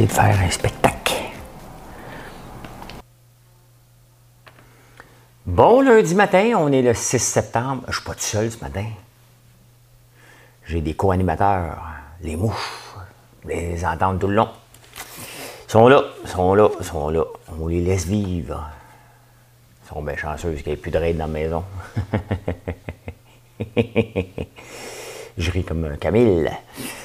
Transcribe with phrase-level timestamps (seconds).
[0.00, 1.12] De faire un spectacle.
[5.44, 7.82] Bon lundi matin, on est le 6 septembre.
[7.88, 8.86] Je suis pas tout seul ce matin.
[10.64, 11.84] J'ai des co-animateurs,
[12.22, 12.94] les mouches,
[13.44, 14.48] les entendre tout le long.
[15.66, 17.24] Ils sont là, ils sont là, ils sont là.
[17.60, 18.66] On les laisse vivre.
[19.84, 21.64] Ils sont bien chanceux qu'il n'y ait plus de raid dans la maison.
[25.36, 26.50] Je ris comme un Camille.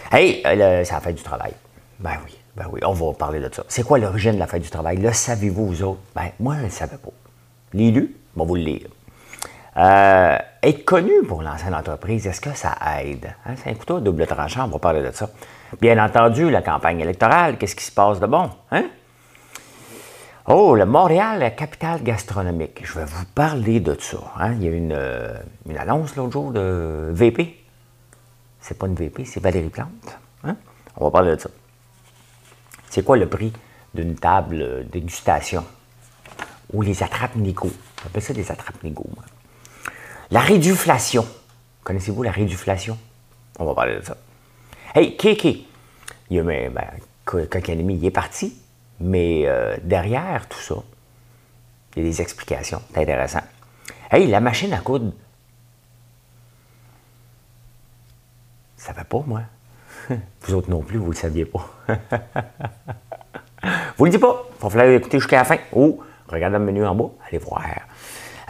[0.10, 0.42] Hey,
[0.86, 1.54] ça a fait du travail.
[2.00, 2.37] Ben oui.
[2.58, 3.64] Ben oui, on va parler de ça.
[3.68, 4.98] C'est quoi l'origine de la fête du travail?
[4.98, 6.00] Le savez-vous, vous autres?
[6.16, 7.12] Ben, moi, je ne le savais pas.
[7.74, 8.88] L'élu, on va vous le lire.
[9.78, 13.32] Euh, être connu pour lancer une entreprise, est-ce que ça aide?
[13.46, 13.54] Hein?
[13.58, 15.30] C'est un couteau double tranchant, on va parler de ça.
[15.80, 18.50] Bien entendu, la campagne électorale, qu'est-ce qui se passe de bon?
[18.72, 18.86] Hein?
[20.48, 22.82] Oh, le Montréal, la capitale gastronomique.
[22.84, 24.18] Je vais vous parler de ça.
[24.40, 24.54] Hein?
[24.54, 25.38] Il y a une, euh,
[25.70, 27.56] une annonce l'autre jour de VP.
[28.60, 30.18] C'est pas une VP, c'est Valérie Plante.
[30.44, 30.56] Hein?
[30.96, 31.50] On va parler de ça.
[32.98, 33.54] C'est quoi le prix
[33.94, 35.64] d'une table dégustation?
[36.74, 37.70] Ou les attrapes-nico.
[38.04, 39.08] On ça des attrapes-nico.
[40.32, 41.24] La réduflation.
[41.84, 42.98] Connaissez-vous la réduflation?
[43.60, 44.18] On va parler de ça.
[44.96, 45.68] Hey, Kéké.
[46.32, 46.72] Il y a, ben
[47.32, 48.58] il est parti,
[49.00, 50.78] mais euh, derrière tout ça,
[51.96, 52.82] il y a des explications.
[52.92, 53.44] C'est intéressant.
[54.10, 55.14] Hey, la machine à coudre.
[58.76, 59.44] Ça va pas, moi.
[60.42, 61.66] Vous autres non plus, vous ne le saviez pas.
[63.98, 64.46] vous le dites pas.
[64.60, 65.58] Il va falloir écouter jusqu'à la fin.
[65.74, 67.64] Ou regardez le menu en bas, allez voir.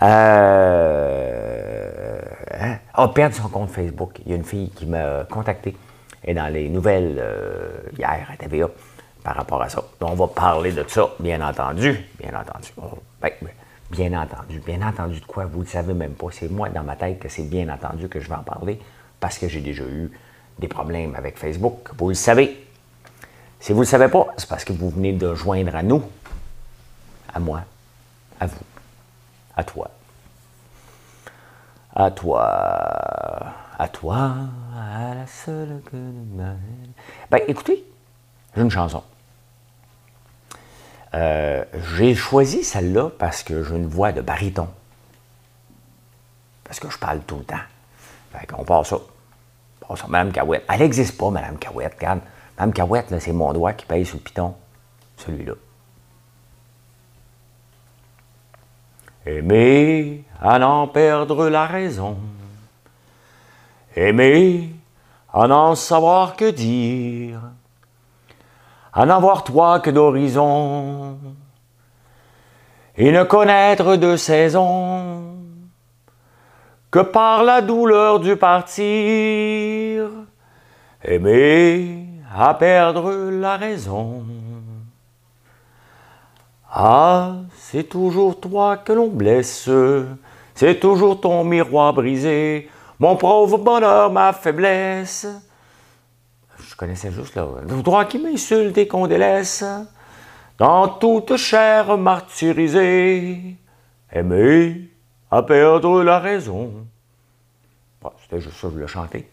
[0.01, 1.09] Euh,
[2.59, 2.77] hein?
[2.93, 4.19] Ah, perdre son compte Facebook.
[4.25, 5.75] Il y a une fille qui m'a contacté
[6.23, 8.69] et dans les nouvelles euh, hier à TVA
[9.23, 9.83] par rapport à ça.
[9.99, 12.05] Donc, on va parler de ça, bien entendu.
[12.19, 12.71] Bien entendu.
[13.21, 13.51] Ben, ben,
[13.89, 14.59] bien entendu.
[14.65, 15.45] Bien entendu de quoi?
[15.45, 16.27] Vous ne le savez même pas.
[16.31, 18.79] C'est moi dans ma tête que c'est bien entendu que je vais en parler
[19.19, 20.11] parce que j'ai déjà eu
[20.59, 21.89] des problèmes avec Facebook.
[21.97, 22.65] Vous le savez.
[23.59, 26.03] Si vous ne le savez pas, c'est parce que vous venez de joindre à nous,
[27.33, 27.63] à moi,
[28.39, 28.63] à vous,
[29.55, 29.89] à toi,
[31.95, 34.35] à toi, à toi,
[34.75, 35.97] à la seule que
[37.31, 37.83] Ben, écoutez,
[38.55, 39.03] j'ai une chanson.
[41.13, 41.63] Euh,
[41.95, 44.67] j'ai choisi celle-là parce que j'ai une voix de baryton.
[46.63, 47.55] Parce que je parle tout le temps.
[48.33, 48.97] Fait qu'on part ça.
[49.89, 50.65] Oh, ça, Mme Cahouette.
[50.69, 51.95] Elle n'existe pas, Mme Cahouette.
[51.95, 52.19] Regarde.
[52.57, 54.55] Mme Cahouette, c'est mon doigt qui paye sous le piton.
[55.17, 55.53] Celui-là.
[59.25, 62.17] Aimer à n'en perdre la raison.
[63.95, 64.73] Aimer
[65.33, 67.41] à n'en savoir que dire.
[68.93, 71.17] À n'avoir toi que d'horizon.
[72.95, 75.26] Et ne connaître de saison
[76.91, 80.09] que par la douleur du partir,
[81.03, 82.05] aimer
[82.35, 84.23] à perdre la raison.
[86.69, 89.69] Ah, c'est toujours toi que l'on blesse,
[90.53, 95.27] c'est toujours ton miroir brisé, mon pauvre bonheur, ma faiblesse.
[96.59, 97.35] Je connaissais juste.
[97.35, 99.63] Le droit qui m'insulte et qu'on délaisse,
[100.57, 103.55] dans toute chair martyrisée,
[104.11, 104.89] aimer
[105.31, 106.85] à perdre la raison.
[108.21, 109.29] C'était juste ça je voulais chanter.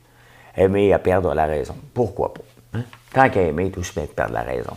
[0.57, 1.77] Aimer à perdre la raison.
[1.93, 2.43] Pourquoi pas?
[2.75, 2.85] Hein?
[3.13, 4.77] Tant qu'à aimer, tout se met à perdre la raison.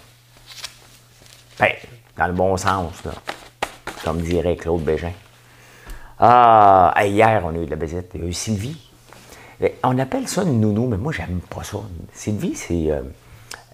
[1.59, 1.71] Ben,
[2.17, 3.11] dans le bon sens, là.
[4.03, 5.11] Comme dirait Claude Bégin.
[6.19, 8.11] Ah, hier, on a eu de la visite.
[8.15, 8.89] Il y a eu Sylvie.
[9.83, 11.77] On appelle ça une nounou, mais moi, j'aime pas ça.
[12.13, 12.91] Sylvie, c'est.
[12.91, 13.01] Euh,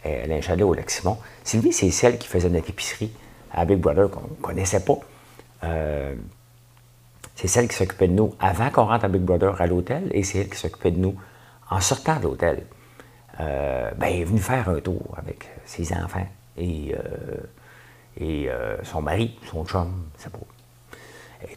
[0.04, 1.18] elle a un chalet au Lac-Simon.
[1.44, 3.12] Sylvie, c'est celle qui faisait notre épicerie
[3.52, 4.98] à Big Brother qu'on ne connaissait pas.
[5.64, 6.16] Euh,
[7.36, 10.24] c'est celle qui s'occupait de nous avant qu'on rentre à Big Brother à l'hôtel et
[10.24, 11.16] c'est elle qui s'occupait de nous
[11.70, 12.64] en sortant de l'hôtel.
[13.40, 16.28] Euh, ben, elle est venue faire un tour avec ses enfants
[16.58, 17.38] et, euh,
[18.22, 20.46] euh, son mari, son chum, c'est beau.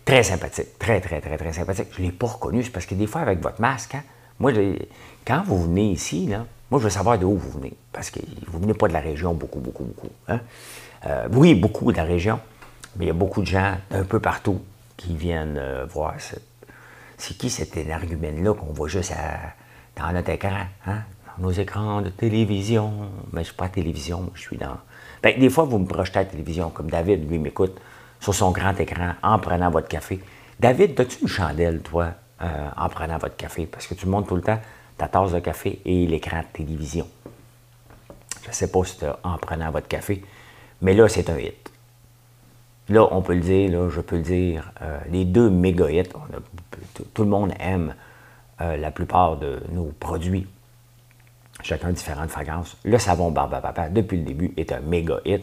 [0.04, 1.88] Très sympathique, très, très, très, très sympathique.
[1.92, 4.02] Je ne l'ai pas reconnu, c'est parce que des fois, avec votre masque, hein,
[4.38, 4.52] moi,
[5.24, 8.18] quand vous venez ici, là, moi, je veux savoir d'où vous venez, parce que
[8.48, 10.08] vous ne venez pas de la région beaucoup, beaucoup, beaucoup.
[10.28, 10.40] Hein.
[11.32, 12.40] oui, beaucoup de la région,
[12.96, 14.60] mais il y a beaucoup de gens d'un peu partout
[14.96, 16.14] qui viennent euh, voir
[17.18, 19.12] C'est qui cet argument-là qu'on voit juste
[19.96, 20.66] dans notre écran?
[20.86, 21.02] Hein?
[21.38, 23.10] nos écrans de télévision.
[23.32, 24.76] Mais je ne suis pas à télévision, je suis dans.
[25.22, 27.80] Ben, des fois, vous me projetez à la télévision, comme David, lui, m'écoute
[28.20, 30.20] sur son grand écran en prenant votre café.
[30.58, 32.12] David, as-tu une chandelle, toi,
[32.42, 33.66] euh, en prenant votre café?
[33.66, 34.60] Parce que tu montes tout le temps
[34.96, 37.06] ta tasse de café et l'écran de télévision.
[38.42, 40.22] Je ne sais pas si tu en prenant votre café,
[40.80, 41.65] mais là, c'est un hit.
[42.88, 46.08] Là, on peut le dire, je peux le dire, euh, les deux méga hits,
[47.14, 47.94] tout le monde aime
[48.60, 50.46] euh, la plupart de nos produits,
[51.62, 52.76] chacun différentes fragrances.
[52.84, 55.42] Le savon Barbe Papa, depuis le début, est un méga hit.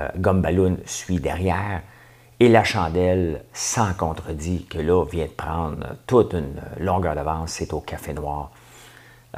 [0.00, 1.82] Euh, suit derrière.
[2.40, 7.72] Et la chandelle, sans contredit, que là, vient de prendre toute une longueur d'avance, c'est
[7.72, 8.50] au Café Noir.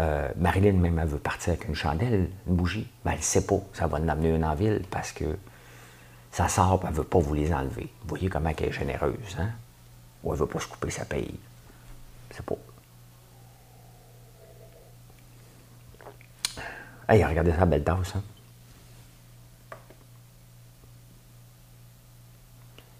[0.00, 2.86] Euh, Marilyn, même, elle veut partir avec une chandelle, une bougie.
[3.04, 3.60] Mais elle ne sait pas.
[3.74, 5.24] Ça va en amener une en ville parce que
[6.36, 7.90] ça sort, elle ne veut pas vous les enlever.
[8.02, 9.48] Vous voyez comment elle est généreuse, hein?
[10.22, 11.34] Ou elle ne veut pas se couper sa paye.
[12.30, 12.56] C'est pas.
[17.08, 18.22] Hey, regardez ça, belle tasse, hein?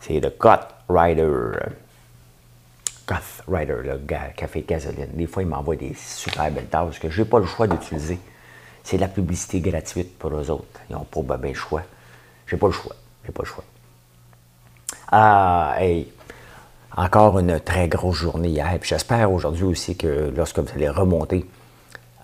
[0.00, 1.59] C'est le Cut Rider.
[3.06, 3.99] Goth Rider, le
[4.35, 5.11] café gasoline.
[5.12, 8.19] Des fois, ils m'envoient des super belles tasses que je n'ai pas le choix d'utiliser.
[8.83, 10.81] C'est la publicité gratuite pour eux autres.
[10.88, 11.83] Ils n'ont pas bien le choix.
[12.47, 12.97] J'ai pas le choix.
[13.32, 13.64] Pas le choix.
[15.12, 16.08] Ah, hey,
[16.96, 18.78] encore une très grosse journée hier.
[18.82, 21.44] j'espère aujourd'hui aussi que lorsque vous allez remonter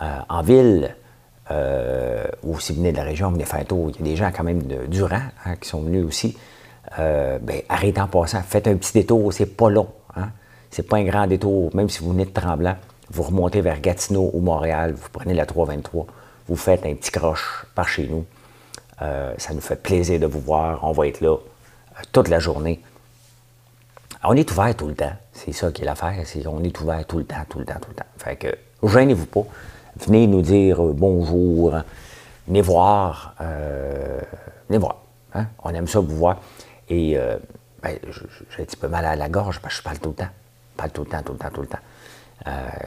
[0.00, 0.96] euh, en ville,
[1.50, 4.00] euh, ou si vous venez de la région, vous venez faire un tour, il y
[4.00, 6.36] a des gens quand même de Durand hein, qui sont venus aussi.
[6.98, 9.88] Euh, ben, arrêtez en passant, faites un petit détour, c'est pas long.
[10.16, 10.30] Hein?
[10.70, 12.76] C'est pas un grand détour, même si vous venez de Tremblant,
[13.10, 16.06] vous remontez vers Gatineau ou Montréal, vous prenez la 323,
[16.48, 18.24] vous faites un petit croche par chez nous.
[19.02, 20.80] Euh, ça nous fait plaisir de vous voir.
[20.84, 22.80] On va être là euh, toute la journée.
[24.24, 25.12] On est ouvert tout le temps.
[25.32, 26.14] C'est ça qui est l'affaire.
[26.46, 28.06] on est ouvert tout le temps, tout le temps, tout le temps.
[28.18, 28.54] Fait que,
[28.86, 29.44] gênez-vous pas.
[29.96, 31.74] Venez nous dire euh, bonjour.
[32.46, 33.34] Venez voir.
[34.68, 34.96] venez voir.
[35.34, 35.46] Hein.
[35.62, 36.38] On aime ça vous voir.
[36.88, 37.16] Et
[37.82, 37.96] ben,
[38.50, 40.30] j'ai un petit peu mal à la gorge parce que je parle tout le temps.
[40.76, 41.78] Pas tout le temps, tout le temps, tout le temps.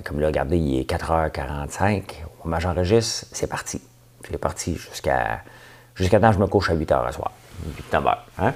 [0.03, 2.03] Comme là, regardez, il est 4h45.
[2.43, 3.81] Au j'enregistre, c'est parti.
[4.29, 5.41] C'est parti jusqu'à
[5.95, 7.31] jusqu'à temps je me couche à 8h à soir.
[7.65, 8.53] 8 h hein?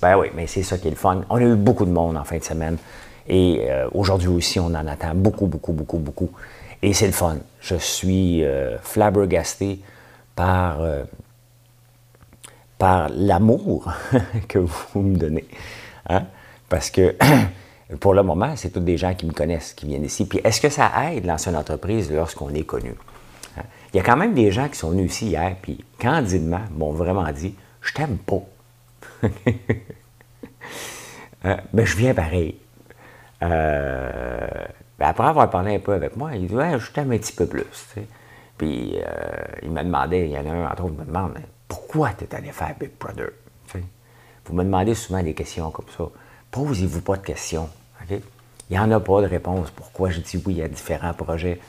[0.00, 1.22] Ben oui, mais c'est ça qui est le fun.
[1.30, 2.76] On a eu beaucoup de monde en fin de semaine.
[3.28, 6.30] Et euh, aujourd'hui aussi, on en attend beaucoup, beaucoup, beaucoup, beaucoup.
[6.82, 7.36] Et c'est le fun.
[7.60, 9.80] Je suis euh, flabbergasté
[10.34, 10.80] par,
[12.78, 13.92] par l'amour
[14.48, 15.46] que vous me donnez.
[16.08, 16.24] Hein?
[16.68, 17.14] Parce que
[18.00, 20.26] pour le moment, c'est tous des gens qui me connaissent, qui viennent ici.
[20.26, 22.94] Puis est-ce que ça aide l'ancienne entreprise lorsqu'on est connu?
[23.56, 23.62] Hein?
[23.92, 26.92] Il y a quand même des gens qui sont venus ici hier, puis candidement m'ont
[26.92, 28.42] vraiment dit Je t'aime pas.
[29.22, 29.30] Mais
[31.44, 32.56] euh, ben, je viens pareil.
[33.42, 34.48] Euh,
[34.98, 37.46] ben, après avoir parlé un peu avec moi, il dit Je t'aime un petit peu
[37.46, 37.64] plus.
[38.56, 39.02] Puis euh,
[39.62, 41.38] il m'a demandé, il y en a un entre autres, me demande
[41.68, 43.30] Pourquoi tu es allé faire Big Brother
[44.46, 46.04] Vous me demandez souvent des questions comme ça.
[46.50, 47.68] Posez-vous pas de questions.
[48.10, 48.20] Il
[48.70, 49.70] n'y en a pas de réponse.
[49.70, 51.60] Pourquoi je dis oui à différents projets?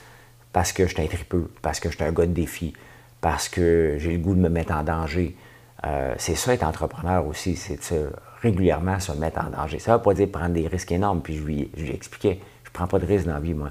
[0.54, 2.72] Parce que je suis un tripeux, parce que je suis un gars de défi,
[3.20, 5.36] parce que j'ai le goût de me mettre en danger.
[5.84, 8.10] Euh, c'est ça être entrepreneur aussi, c'est de
[8.40, 9.80] régulièrement se mettre en danger.
[9.80, 12.70] Ça ne veut pas dire prendre des risques énormes, puis je lui, je expliquais, je
[12.70, 13.70] ne prends pas de risques dans la vie, moi.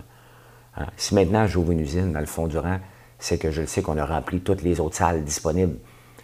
[0.76, 0.88] Hein?
[0.98, 2.80] Si maintenant j'ouvre une usine dans le fond du rang,
[3.18, 5.78] c'est que je sais qu'on a rempli toutes les autres salles disponibles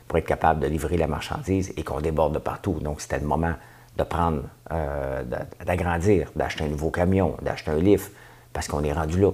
[0.10, 2.74] pour être capable de livrer la marchandise et qu'on déborde de partout.
[2.82, 3.54] Donc c'était le moment
[3.96, 4.42] de prendre,
[4.74, 5.24] euh,
[5.66, 8.12] d'agrandir, d'acheter un nouveau camion, d'acheter un lift,
[8.52, 9.32] parce qu'on est rendu là.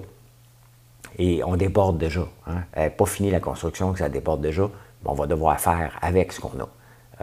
[1.18, 2.28] Et on déborde déjà.
[2.48, 2.90] Hein.
[2.90, 6.42] Pas fini la construction, que ça déborde déjà, mais on va devoir faire avec ce
[6.42, 6.68] qu'on a.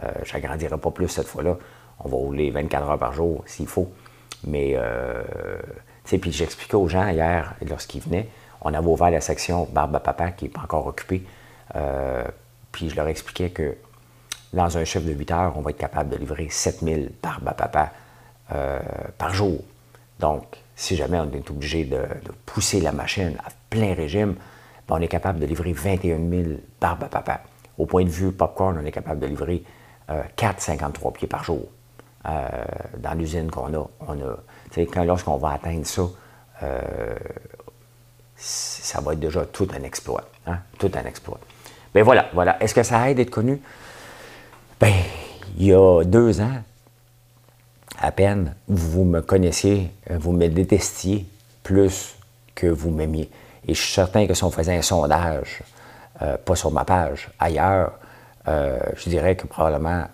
[0.03, 1.57] Euh, je n'agrandirai pas plus cette fois-là.
[1.99, 3.91] On va rouler 24 heures par jour s'il faut.
[4.45, 5.21] Mais, euh,
[6.03, 8.27] tu sais, puis j'expliquais aux gens hier, lorsqu'ils venaient,
[8.61, 11.23] on avait ouvert la section Barbe à Papa qui n'est pas encore occupée.
[11.75, 12.23] Euh,
[12.71, 13.75] puis je leur expliquais que
[14.53, 17.53] dans un chiffre de 8 heures, on va être capable de livrer 7000 barbes à
[17.53, 17.91] papa
[18.53, 18.79] euh,
[19.17, 19.59] par jour.
[20.19, 20.43] Donc,
[20.75, 22.03] si jamais on est obligé de,
[22.45, 24.35] pousser la machine à plein régime,
[24.87, 26.43] ben, on est capable de livrer 21 000
[26.79, 27.41] barbes à papa.
[27.79, 29.63] Au point de vue popcorn, on est capable de livrer
[30.37, 31.65] 4,53 euh, pieds par jour.
[32.29, 32.47] Euh,
[32.99, 36.03] dans l'usine qu'on a, on a quand, lorsqu'on va atteindre ça,
[38.35, 40.23] ça va être déjà tout un exploit.
[40.45, 40.59] Hein?
[40.77, 41.39] Tout un exploit.
[41.93, 42.61] Ben, voilà, voilà.
[42.61, 43.59] Est-ce que ça aide d'être connu?
[44.79, 44.93] Ben,
[45.57, 46.61] il y a deux ans,
[47.99, 51.25] à peine, vous me connaissiez, euh, vous me détestiez
[51.63, 52.15] plus
[52.53, 53.29] que vous m'aimiez.
[53.67, 55.63] Et je suis certain que si on faisait un sondage,
[56.21, 57.93] euh, pas sur ma page, ailleurs,
[58.47, 60.05] euh, je dirais que probablement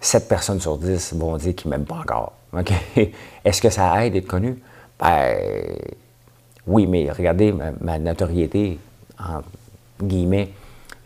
[0.00, 2.32] 7 personnes sur 10 vont dire qu'ils ne m'aiment pas encore.
[3.44, 4.62] Est-ce que ça aide d'être connu?
[5.00, 5.36] Ben,
[6.66, 8.78] Oui, mais regardez, ma, notoriété,
[9.18, 9.40] en
[10.02, 10.52] guillemets,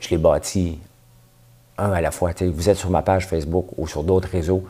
[0.00, 0.78] je l'ai bâtie
[1.78, 2.32] un à la fois.
[2.40, 4.64] vous êtes sur ma page Facebook ou sur d'autres réseaux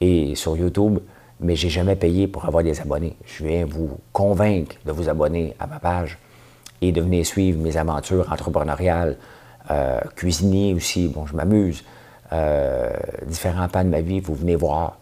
[0.00, 0.98] et sur YouTube,
[1.42, 3.16] mais j'ai jamais payé pour avoir des abonnés.
[3.26, 6.18] Je viens vous convaincre de vous abonner à ma page
[6.80, 9.16] et de venir suivre mes aventures entrepreneuriales,
[9.70, 11.84] euh, cuisinier aussi, bon, je m'amuse,
[12.32, 12.90] euh,
[13.26, 14.96] différents pans de ma vie, vous venez voir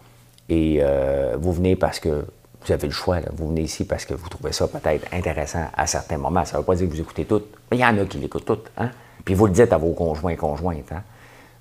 [0.49, 2.25] et euh, vous venez parce que
[2.62, 5.87] vous avez le choix, vous venez ici parce que vous trouvez ça peut-être intéressant à
[5.87, 6.44] certains moments.
[6.44, 8.18] Ça ne veut pas dire que vous écoutez tout, mais il y en a qui
[8.18, 8.59] l'écoutent tout.
[8.76, 8.90] Hein?
[9.25, 10.92] Puis vous le dites à vos conjoints et conjointes.
[10.92, 11.02] Hein?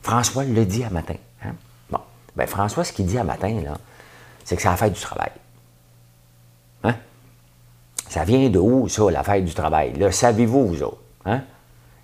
[0.01, 1.15] François le dit à matin.
[1.45, 1.53] Hein?
[1.89, 2.00] Bon,
[2.36, 3.77] bien François, ce qu'il dit à matin, là,
[4.43, 5.31] c'est que c'est la fête du travail.
[6.84, 6.96] Hein?
[8.08, 9.93] Ça vient de où, ça, la fête du travail?
[9.93, 11.01] Le savez-vous, vous autres?
[11.25, 11.41] Hein?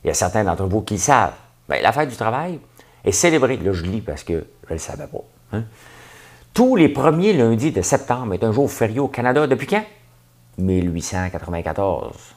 [0.04, 1.34] Il y a certains d'entre vous qui le savent.
[1.68, 2.60] Bien, la fête du travail
[3.04, 3.58] est célébrée.
[3.58, 5.24] Là, je lis parce que je ne le savais pas.
[5.54, 5.64] Hein?
[6.54, 9.48] Tous les premiers lundis de septembre est un jour férié au Canada.
[9.48, 9.84] Depuis quand?
[10.58, 12.36] 1894.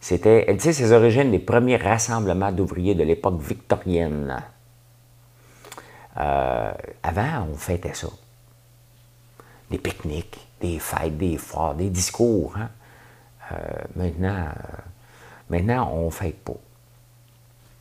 [0.00, 4.42] C'était, elle dit ses origines des premiers rassemblements d'ouvriers de l'époque victorienne.
[6.18, 8.08] Euh, avant, on fêtait ça
[9.70, 12.54] des pique-niques, des fêtes, des foires, des discours.
[12.56, 12.68] Hein.
[13.52, 13.56] Euh,
[13.94, 14.82] maintenant, euh,
[15.50, 16.52] maintenant, on ne fête pas.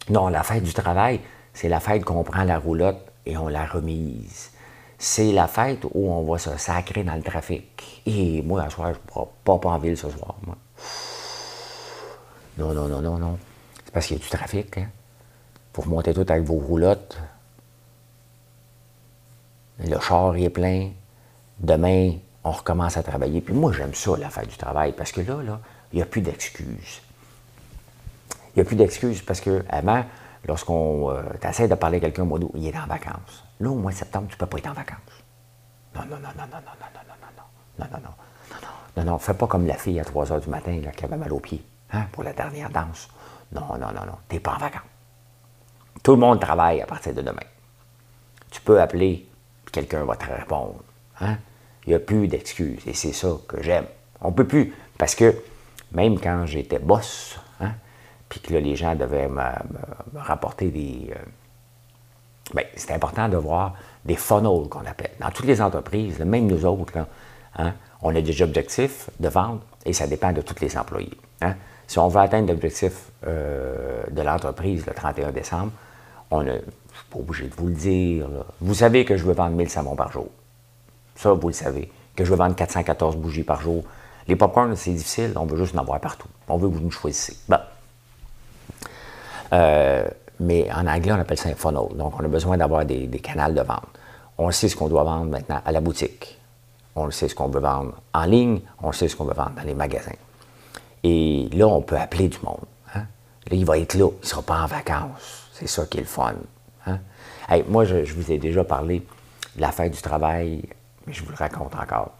[0.09, 1.19] Non, la fête du travail,
[1.53, 4.51] c'est la fête qu'on prend la roulotte et on la remise.
[4.97, 8.01] C'est la fête où on va se sacrer dans le trafic.
[8.05, 10.35] Et moi, à soir, je ne pourrai pas en ville ce soir.
[12.57, 13.37] Non, non, non, non, non.
[13.83, 14.77] C'est parce qu'il y a du trafic.
[14.77, 14.87] Hein?
[15.73, 17.17] Pour monter tout avec vos roulottes.
[19.79, 20.91] Le char est plein.
[21.59, 23.41] Demain, on recommence à travailler.
[23.41, 25.59] Puis moi, j'aime ça, la fête du travail, parce que là, là,
[25.91, 27.01] il n'y a plus d'excuses.
[28.55, 30.05] Il n'y a plus d'excuses parce que avant,
[30.47, 33.43] lorsqu'on euh, essaie de parler à quelqu'un au mois d'août, il est en vacances.
[33.59, 34.97] Là, au mois de septembre, tu ne peux pas être en vacances.
[35.95, 37.15] Non, non, non, non, non, non, non, non,
[37.79, 40.31] non, non, non, non, non, non, non, non, fais pas comme la fille à 3
[40.31, 43.09] heures du matin là, qui avait mal aux pieds hein, pour la dernière danse.
[43.51, 44.81] Non, non, non, non, tu n'es pas en vacances.
[46.01, 47.43] Tout le monde travaille à partir de demain.
[48.51, 49.27] Tu peux appeler,
[49.71, 50.83] quelqu'un va te répondre.
[51.21, 51.37] Hein?
[51.85, 52.81] Il n'y a plus d'excuses.
[52.87, 53.85] Et c'est ça que j'aime.
[54.21, 54.73] On ne peut plus.
[54.97, 55.35] Parce que
[55.91, 57.71] même quand j'étais boss, hein,
[58.27, 59.43] puis que les gens devaient me,
[60.15, 61.11] rapporter des.
[61.15, 61.19] Euh,
[62.53, 65.11] bien, c'est important de voir des funnels qu'on appelle.
[65.19, 66.97] Dans toutes les entreprises, même nous autres,
[67.57, 71.17] hein, on a des objectifs de vente et ça dépend de tous les employés.
[71.87, 75.71] Si on veut atteindre l'objectif euh, de l'entreprise le 31 décembre,
[76.31, 78.27] on ne, je ne suis pas obligé de vous le dire.
[78.59, 80.29] Vous savez que je veux vendre 1000 savons par jour.
[81.15, 81.91] Ça, vous le savez.
[82.15, 83.83] Que je veux vendre 414 bougies par jour.
[84.27, 86.27] Les popcorns, c'est difficile, on veut juste en avoir partout.
[86.47, 87.35] On veut que vous nous choisissiez.
[87.47, 87.57] Bon.
[89.53, 90.05] Euh,
[90.39, 91.95] mais en anglais, on appelle ça un funnel.
[91.95, 93.87] Donc, on a besoin d'avoir des, des canaux de vente.
[94.37, 96.39] On sait ce qu'on doit vendre maintenant à la boutique.
[96.95, 98.61] On sait ce qu'on veut vendre en ligne.
[98.81, 100.11] On sait ce qu'on veut vendre dans les magasins.
[101.03, 102.65] Et là, on peut appeler du monde.
[102.95, 103.05] Hein.
[103.47, 104.09] Là, il va être là.
[104.09, 105.49] Il ne sera pas en vacances.
[105.53, 106.33] C'est ça qui est le fun.
[106.87, 106.99] Hein.
[107.69, 109.05] moi, je, vous ai déjà parlé
[109.55, 110.63] de la fête du travail
[111.07, 112.11] mais je vous le raconte encore.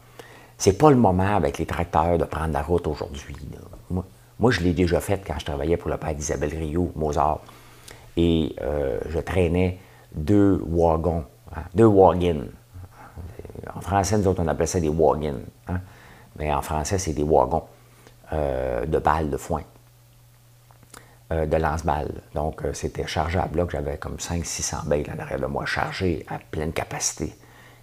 [0.58, 3.36] C'est pas le moment avec les tracteurs de prendre la route aujourd'hui.
[4.38, 7.40] Moi, je l'ai déjà fait quand je travaillais pour le père d'Isabelle Rio, Mozart.
[8.18, 9.80] Et euh, je traînais
[10.14, 11.24] deux wagons,
[11.56, 12.48] hein, deux wagons.
[13.74, 15.40] En français, nous autres, on appelle ça des wagons.
[15.68, 15.80] Hein.
[16.38, 17.64] Mais en français, c'est des wagons
[18.34, 19.64] euh, de balles de foin,
[21.32, 22.22] euh, de lance-balles.
[22.34, 23.60] Donc, c'était chargeable.
[23.60, 27.34] Là, que j'avais comme 500-600 balles en arrière de moi, chargé à pleine capacité.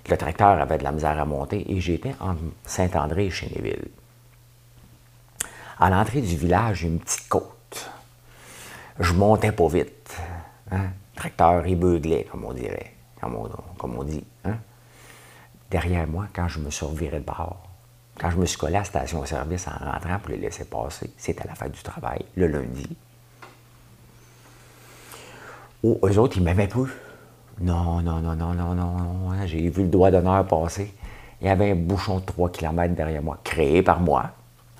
[0.08, 3.88] Le tracteur avait de la misère à monter et j'étais en Saint-André, chez Néville.
[5.78, 7.90] À l'entrée du village, une petite côte.
[8.98, 10.16] Je montais pas vite.
[10.70, 10.90] Hein?
[11.14, 14.24] Le tracteur beuglait, comme on dirait, comme on, dit.
[14.44, 14.56] Hein?
[15.70, 17.62] Derrière moi, quand je me reviré de bord,
[18.18, 21.46] quand je me suis collé à la station-service en rentrant pour les laisser passer, c'était
[21.46, 22.96] la fête du travail, le lundi.
[25.84, 26.90] Eux autres, ils m'aimaient plus.
[27.60, 29.30] Non, non, non, non, non, non, non.
[29.30, 30.92] Hein, j'ai vu le doigt d'honneur passer.
[31.40, 34.30] Il y avait un bouchon de 3 km derrière moi, créé par moi.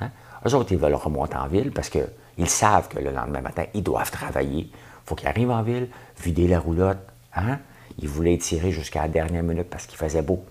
[0.01, 0.11] Hein.
[0.47, 3.83] Eux autres, ils veulent remonter en ville parce qu'ils savent que le lendemain matin, ils
[3.83, 4.71] doivent travailler.
[4.71, 4.71] Il
[5.05, 5.89] faut qu'ils arrivent en ville,
[6.23, 7.01] vider la roulotte.
[7.35, 7.59] Hein?
[7.99, 10.45] Ils voulaient tirer jusqu'à la dernière minute parce qu'il faisait beau.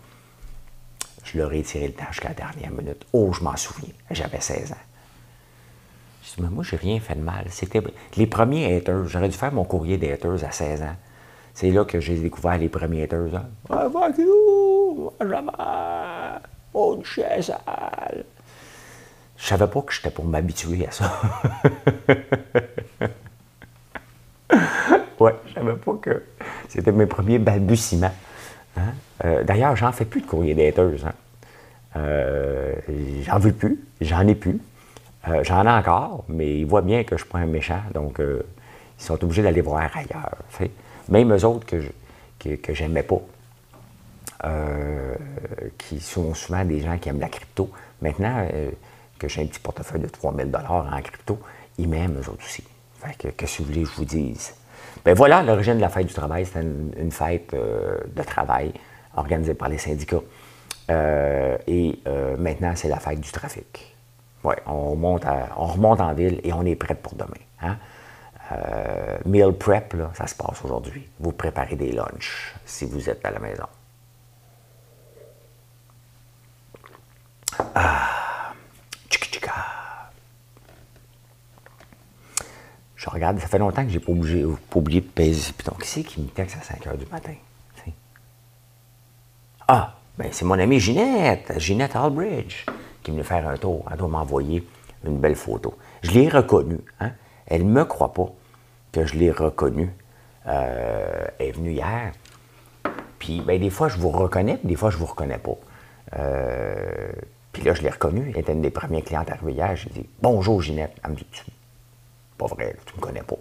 [1.24, 3.06] Je leur ai tiré le temps jusqu'à la dernière minute.
[3.14, 3.94] Oh, je m'en souviens.
[4.10, 4.76] J'avais 16 ans.
[6.24, 7.46] Je dis, mais moi, j'ai rien fait de mal.
[7.50, 7.82] C'était
[8.18, 9.08] les premiers haters.
[9.08, 10.96] J'aurais dû faire mon courrier des haters à 16 ans.
[11.62, 13.36] C'est là que j'ai découvert les premiers haters.
[13.36, 13.46] Hein.
[13.70, 15.12] Ah, fuck you!
[15.22, 15.52] Jamais!
[16.74, 17.22] Oh, Je
[19.38, 21.22] savais pas que j'étais pour m'habituer à ça.
[25.20, 26.24] ouais, je savais pas que
[26.68, 28.10] c'était mes premiers balbutiements.
[28.76, 28.82] Hein.
[29.26, 31.06] Euh, d'ailleurs, j'en fais plus de courrier haters.
[31.06, 31.14] Hein.
[31.96, 32.74] Euh,
[33.22, 34.60] j'en veux plus, j'en ai plus.
[35.28, 38.20] Euh, j'en ai encore, mais ils voient bien que je suis pas un méchant, donc
[38.20, 38.42] ils
[38.98, 40.38] sont obligés d'aller voir ailleurs.
[41.12, 41.90] Même eux autres que, je,
[42.40, 43.22] que, pas,
[44.46, 45.16] euh,
[45.78, 47.70] qui sont souvent des gens qui aiment la crypto.
[48.02, 48.48] Maintenant
[49.20, 51.38] que j'ai un petit portefeuille de 3000 en crypto,
[51.78, 52.64] ils m'aiment eux autres aussi.
[52.96, 54.56] Fait que, que si vous voulez que je vous dise?
[55.06, 58.74] Ben voilà, l'origine de la fête du travail, c'était une, fête de travail
[59.16, 60.22] organisée par les syndicats.
[60.90, 62.00] et
[62.38, 63.96] maintenant, c'est la fête du trafic.
[64.44, 65.26] Oui, on, remonte
[65.58, 67.30] on remonte en ville et on est prêt pour demain.
[67.62, 67.78] Hein?
[68.52, 71.08] Euh, meal prep, ça se passe aujourd'hui.
[71.20, 73.66] Vous préparez des lunchs si vous êtes à la maison.
[77.76, 78.22] Ah,
[83.02, 85.54] Je regarde, ça fait longtemps que j'ai pas, pas oublié de peser.
[85.66, 87.34] Donc, qui c'est qui me texte à 5 h du matin?
[89.68, 92.66] Ah, ben c'est mon amie Ginette, Ginette Albridge
[93.02, 93.86] qui venait faire un tour.
[93.90, 94.68] Elle doit m'envoyer
[95.04, 95.76] une belle photo.
[96.04, 96.82] Je l'ai reconnue.
[97.00, 97.12] Hein?
[97.48, 98.32] Elle ne me croit pas
[98.92, 99.92] que je l'ai reconnue.
[100.48, 102.12] Euh, elle est venue hier.
[103.20, 105.56] Puis, ben, des fois, je vous reconnais, puis des fois, je vous reconnais pas.
[106.18, 107.12] Euh,
[107.52, 108.32] puis là, je l'ai reconnue.
[108.34, 109.76] Elle était une des premières clientes arrivées hier.
[109.76, 110.96] J'ai dit Bonjour, Ginette.
[111.04, 111.26] Elle me dit
[112.38, 113.36] Pas vrai, tu ne me connais pas.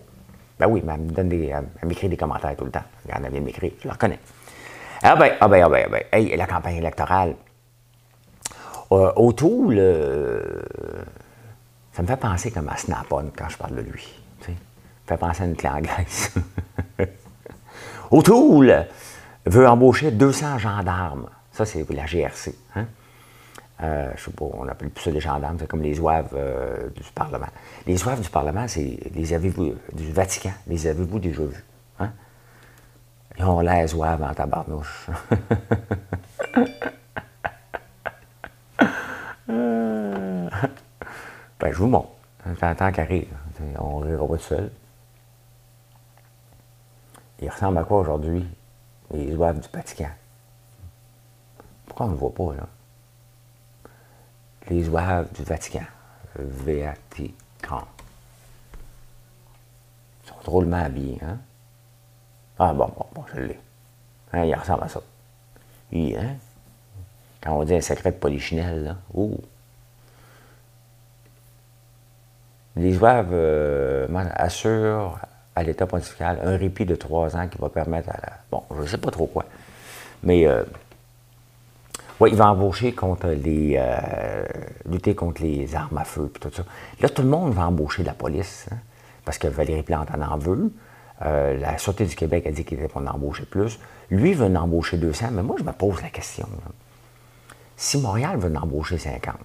[0.58, 1.54] Ben oui, mais elle me donne des,
[1.84, 2.84] m'écrit des commentaires tout le temps.
[3.08, 4.18] Elle vient de m'écrire, je la reconnais.
[5.02, 6.02] Ah ben, ah ben, ah ben, ah ben.
[6.12, 7.34] Hey, la campagne électorale,
[8.92, 9.78] euh, O'Toole,
[11.92, 14.19] ça me fait penser comme à Snap-on quand je parle de lui.
[15.10, 16.32] Fait penser à une clé anglaise.
[18.12, 18.86] O'Toole
[19.44, 21.28] veut embaucher 200 gendarmes.
[21.50, 22.54] Ça, c'est la GRC.
[22.76, 22.86] Hein?
[23.82, 27.02] Euh, sais pas, on appelle plus ça des gendarmes, c'est comme les zouaves euh, du
[27.12, 27.48] Parlement.
[27.88, 31.64] Les zouaves du Parlement, c'est les avez-vous du Vatican, les avez-vous déjà vus?
[31.98, 32.12] Hein?
[33.36, 33.88] Ils ont l'air
[34.22, 35.08] en tabarnouche.
[41.58, 42.08] Ben, je vous montre.
[42.58, 43.06] Tant qu'à.
[43.80, 44.70] On rira pas tout seul.
[47.40, 48.46] Il ressemble à quoi aujourd'hui?
[49.12, 50.10] Les oeuvres du Vatican.
[51.86, 52.66] Pourquoi on ne le voit pas, là?
[54.68, 55.84] Les oeuvres du Vatican.
[56.36, 57.82] V-A-T-Can.
[60.22, 61.38] Ils sont drôlement habillés, hein?
[62.58, 63.60] Ah bon, bon, bon, je l'ai.
[64.32, 65.00] Hein, il ressemble à ça.
[65.92, 66.36] Oui, hein?
[67.40, 69.38] Quand on dit un secret de polichinelle, là, ouh!
[72.76, 75.18] Les Zouaves euh, assurent
[75.60, 78.32] à l'État pontifical un répit de trois ans qui va permettre à la.
[78.50, 79.44] Bon, je ne sais pas trop quoi.
[80.22, 80.64] Mais euh,
[82.18, 83.76] oui, il va embaucher contre les.
[83.78, 84.44] Euh,
[84.88, 86.64] lutter contre les armes à feu et tout ça.
[87.00, 88.76] Là, tout le monde va embaucher la police, hein,
[89.24, 90.72] parce que Valérie Plante en veut.
[91.20, 93.78] la Sûreté du Québec a dit qu'il était pour en embaucher plus.
[94.10, 96.48] Lui veut en embaucher 200, mais moi, je me pose la question.
[97.76, 99.36] Si Montréal veut en embaucher 50,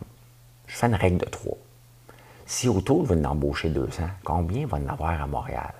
[0.67, 1.58] je fais une règle de trois.
[2.45, 5.73] Si autour veut en embaucher 200, combien va en avoir à Montréal?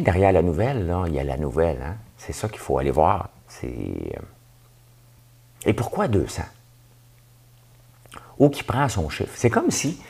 [0.00, 1.82] Derrière la nouvelle, il y a la nouvelle.
[1.82, 1.96] Hein?
[2.16, 3.28] C'est ça qu'il faut aller voir.
[3.64, 3.68] Euh,
[5.66, 6.42] et pourquoi 200?
[8.38, 9.32] Ou qui prend son chiffre?
[9.34, 10.00] C'est comme si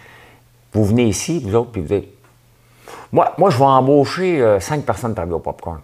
[0.73, 2.09] vous venez ici, vous autres, puis vous dites
[3.11, 5.81] Moi, moi je vais embaucher 5 euh, personnes travailler au popcorn.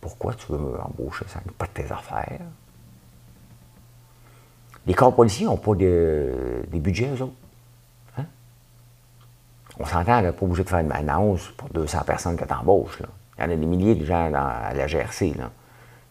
[0.00, 1.52] Pourquoi tu veux m'embaucher 5?
[1.52, 2.40] Pas de tes affaires.
[4.86, 7.34] Les corps policiers n'ont pas de, des budgets, eux autres.
[8.18, 8.24] Hein?
[9.78, 13.02] On s'entend, pas obligé de faire une annonce pour 200 personnes que tu embauches.
[13.38, 15.34] Il y en a des milliers de gens à la GRC.
[15.36, 15.50] Là.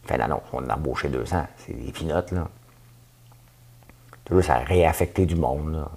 [0.04, 1.46] Fait l'annonce, on a embauché 200.
[1.58, 2.48] C'est des pinottes, là.
[4.24, 5.88] Tout ça a réaffecté du monde, là.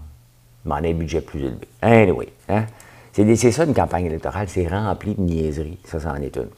[0.65, 1.68] Demander un budget plus élevé.
[1.82, 2.65] Anyway, hein?
[3.12, 5.80] C'est ça une campagne électorale, c'est rempli de niaiseries.
[5.84, 6.50] Ça, ça en est une.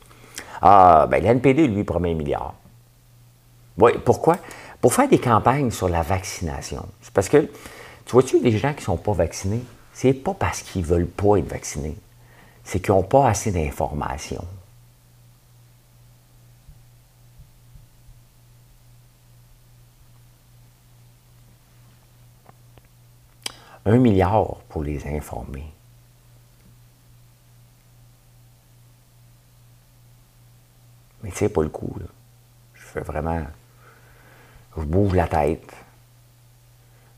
[0.61, 2.53] Ah, ben l'NPD, lui, promet un milliard.
[3.77, 4.37] Oui, pourquoi?
[4.81, 6.85] pour faire des campagnes sur la vaccination.
[7.01, 10.63] C'est parce que, tu vois-tu, les gens qui ne sont pas vaccinés, c'est pas parce
[10.63, 11.95] qu'ils ne veulent pas être vaccinés,
[12.63, 14.43] c'est qu'ils n'ont pas assez d'informations.
[23.85, 25.73] Un milliard pour les informer.
[31.23, 32.05] Mais sais pas le coup, là.
[32.73, 33.45] Je fais vraiment
[34.77, 35.73] je bouge la tête.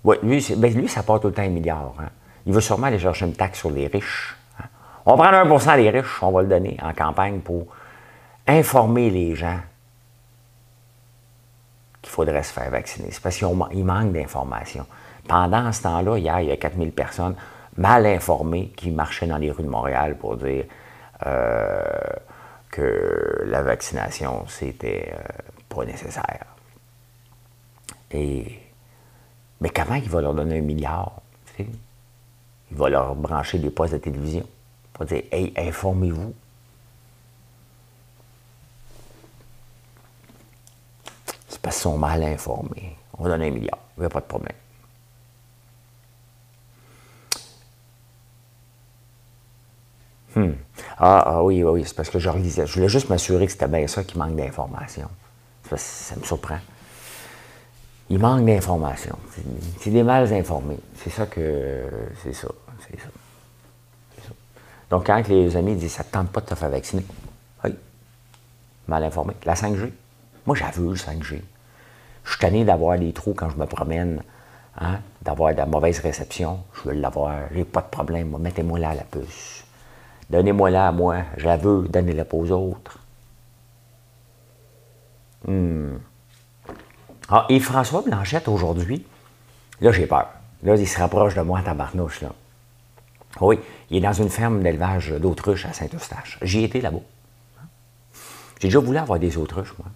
[0.04, 1.94] Ben, lui, ça part tout le temps un milliard.
[2.00, 2.10] Hein.
[2.46, 4.36] Il veut sûrement aller chercher une taxe sur les riches.
[4.60, 4.66] Hein.
[5.06, 7.68] On prend 1% des riches, on va le donner en campagne pour
[8.48, 9.60] informer les gens
[12.02, 13.10] qu'il faudrait se faire vacciner.
[13.12, 14.86] C'est parce qu'il manque d'informations.
[15.28, 17.36] Pendant ce temps-là, hier, il y a 4000 personnes
[17.78, 20.66] mal informées qui marchaient dans les rues de Montréal pour dire
[21.26, 21.84] euh,
[22.70, 26.46] que la vaccination, c'était euh, pas nécessaire.
[28.12, 28.60] Et,
[29.62, 31.14] mais comment il va leur donner un milliard?
[31.60, 34.48] Il va leur brancher des postes de télévision.
[34.98, 36.34] Va dire Hey, informez-vous.
[41.48, 42.98] C'est parce qu'ils sont mal informés.
[43.18, 43.78] On va donner un milliard.
[43.98, 44.56] Il n'y a pas de problème.
[50.36, 50.54] Hmm.
[50.98, 52.66] Ah, ah, oui, oui, c'est parce que je relisais.
[52.66, 55.10] Je voulais juste m'assurer que c'était bien ça qui manque d'informations.
[55.76, 56.60] Ça me surprend.
[58.10, 59.18] Il manque d'informations.
[59.80, 60.80] C'est des mal informés.
[60.98, 61.84] C'est ça que.
[62.24, 62.48] C'est ça.
[62.88, 63.08] C'est ça.
[64.90, 67.04] Donc, quand les amis disent ça ne tente pas de te faire vacciner,
[67.64, 67.76] oui,
[68.88, 69.34] mal informé.
[69.46, 69.92] La 5G,
[70.46, 71.42] moi, j'avoue le 5G.
[72.24, 74.22] Je suis tanné d'avoir des trous quand je me promène,
[74.80, 76.60] hein, d'avoir de la mauvaise réception.
[76.74, 77.36] Je veux l'avoir.
[77.54, 78.36] J'ai pas de problème.
[78.40, 79.63] Mettez-moi là la puce.
[80.30, 81.24] Donnez-moi là à moi.
[81.38, 81.88] Je la veux.
[81.90, 83.00] Donnez-la pas aux autres.
[85.48, 85.98] Hmm.
[87.30, 89.06] Ah, et François Blanchette, aujourd'hui,
[89.82, 90.30] là, j'ai peur.
[90.64, 92.30] Là, il se rapproche de moi, tabarnouche, là.
[93.42, 93.60] Oui,
[93.90, 96.38] il est dans une ferme d'élevage d'autruches à Saint-Eustache.
[96.42, 97.00] J'y étais là-bas.
[98.60, 99.88] J'ai déjà voulu avoir des autruches, moi.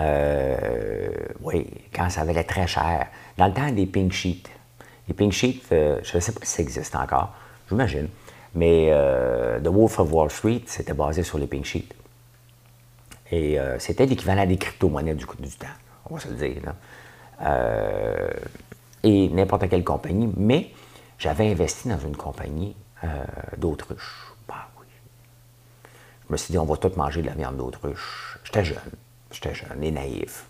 [0.00, 1.08] Euh,
[1.42, 3.06] oui, quand ça valait très cher.
[3.38, 4.48] Dans le temps des pink sheets.
[5.08, 7.34] Les pink sheets, euh, je ne sais pas si ça existe encore,
[7.70, 8.08] j'imagine.
[8.54, 11.94] Mais euh, The Wolf of Wall Street, c'était basé sur les pink sheets.
[13.32, 15.66] Et c'était l'équivalent des crypto-monnaies du du temps,
[16.10, 16.74] on va se le dire.
[19.04, 20.28] et n'importe quelle compagnie.
[20.36, 20.72] Mais
[21.16, 22.74] j'avais investi dans une compagnie
[23.56, 24.34] d'autruches.
[24.48, 24.86] Bah oui.
[26.26, 28.36] Je me suis dit, on va tous manger de la viande d'autruche.
[28.42, 28.78] J'étais jeune.
[29.30, 30.49] J'étais jeune et naïf.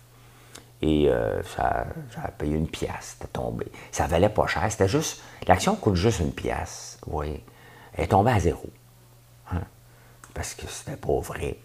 [0.81, 3.67] Et euh, ça, j'avais payé une pièce, c'était tombé.
[3.91, 5.21] Ça valait pas cher, c'était juste.
[5.47, 7.43] L'action coûte juste une pièce, oui.
[7.93, 8.67] Elle est tombée à zéro.
[9.51, 9.61] Hein,
[10.33, 11.57] parce que c'était pas vrai.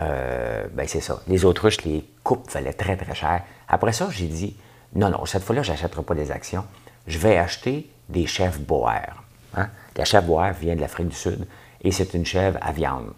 [0.00, 1.20] Euh, ben c'est ça.
[1.26, 3.42] Les autruches, les coupes valaient très, très cher.
[3.68, 4.56] Après ça, j'ai dit,
[4.94, 6.64] non, non, cette fois-là, je n'achèterai pas des actions.
[7.06, 9.22] Je vais acheter des chèvres boers.
[9.54, 9.68] Hein.
[9.96, 11.46] La chèvre boer vient de l'Afrique du Sud
[11.82, 13.12] et c'est une chèvre à viande.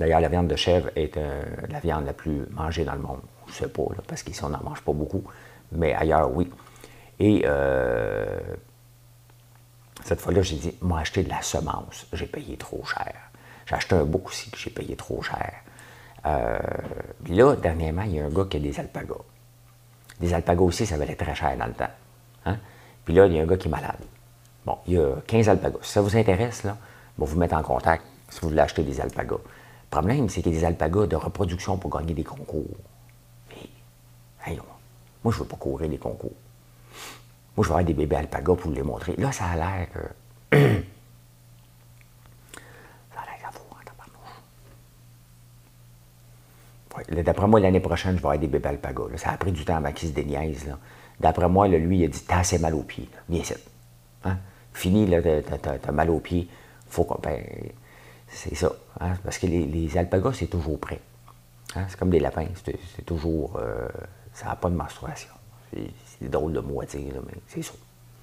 [0.00, 3.20] D'ailleurs, la viande de chèvre est euh, la viande la plus mangée dans le monde.
[3.48, 5.22] Je sais pas, parce qu'ici, on n'en mange pas beaucoup,
[5.72, 6.50] mais ailleurs, oui.
[7.18, 8.40] Et euh,
[10.02, 13.12] cette fois-là, j'ai dit, moi, acheter de la semence, j'ai payé trop cher.
[13.66, 15.52] J'ai acheté un bouc aussi que j'ai payé trop cher.
[16.24, 16.58] Euh,
[17.28, 19.14] là, dernièrement, il y a un gars qui a des alpagas.
[20.18, 21.90] Des alpagas aussi, ça valait très cher dans le temps.
[22.46, 22.56] Hein.
[23.04, 24.00] Puis là, il y a un gars qui est malade.
[24.64, 25.78] Bon, il y a 15 alpagas.
[25.82, 26.78] Si ça vous intéresse, là,
[27.18, 29.36] on va vous mettre en contact si vous voulez acheter des alpagas.
[29.90, 32.76] Le problème, c'est qu'il y a des alpagas de reproduction pour gagner des concours.
[33.50, 33.68] Mais,
[35.24, 36.30] moi, je ne veux pas courir des concours.
[37.56, 39.16] Moi, je veux avoir des bébés alpagas pour les montrer.
[39.16, 39.98] Là, ça a l'air que.
[40.52, 40.58] ça
[43.20, 43.64] a l'air à vous,
[46.96, 49.16] ouais, D'après moi, l'année prochaine, je vais avoir des bébés alpagas.
[49.16, 50.72] Ça a pris du temps avant qu'ils se déniaisent.
[51.18, 53.08] D'après moi, lui, il a dit T'as assez mal aux pieds.
[53.28, 53.54] Viens ici.
[54.24, 54.38] Hein?
[54.72, 56.48] Fini, t'as mal aux pieds.
[56.88, 57.18] Faut qu'on.
[57.20, 57.42] Ben,
[58.30, 58.72] c'est ça.
[59.00, 61.00] Hein, parce que les, alpagas, c'est toujours prêt.
[61.74, 62.46] Hein, c'est comme des lapins.
[62.64, 63.58] C'est toujours.
[63.60, 63.88] Euh,
[64.32, 65.30] ça n'a pas de menstruation.
[65.72, 67.72] C'est drôle de dire, mais c'est ça.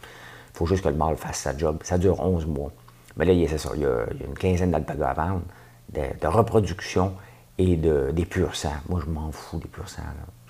[0.01, 1.79] Il faut juste que le mâle fasse sa job.
[1.83, 2.71] Ça dure 11 mois.
[3.15, 3.71] Mais là, c'est ça.
[3.75, 5.43] Il y, a, une quinzaine d'alpagas à vendre,
[5.89, 7.13] de, reproduction
[7.57, 8.73] et de, des purs sang.
[8.89, 10.03] Moi, je m'en fous des purs sang.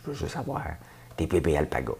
[0.04, 0.63] Je veux juste avoir
[1.17, 1.93] des bébés alpagas.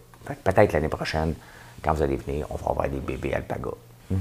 [0.44, 1.34] Peut-être l'année prochaine,
[1.82, 3.70] quand vous allez venir, on va avoir des bébés alpagas.
[4.10, 4.16] Hmm?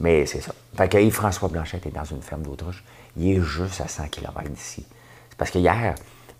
[0.00, 0.52] Mais c'est ça.
[0.76, 2.82] Fait que Yves-François Blanchette est dans une ferme d'autruche.
[3.16, 4.86] Il est juste à 100 km d'ici.
[5.28, 5.94] C'est parce que hier,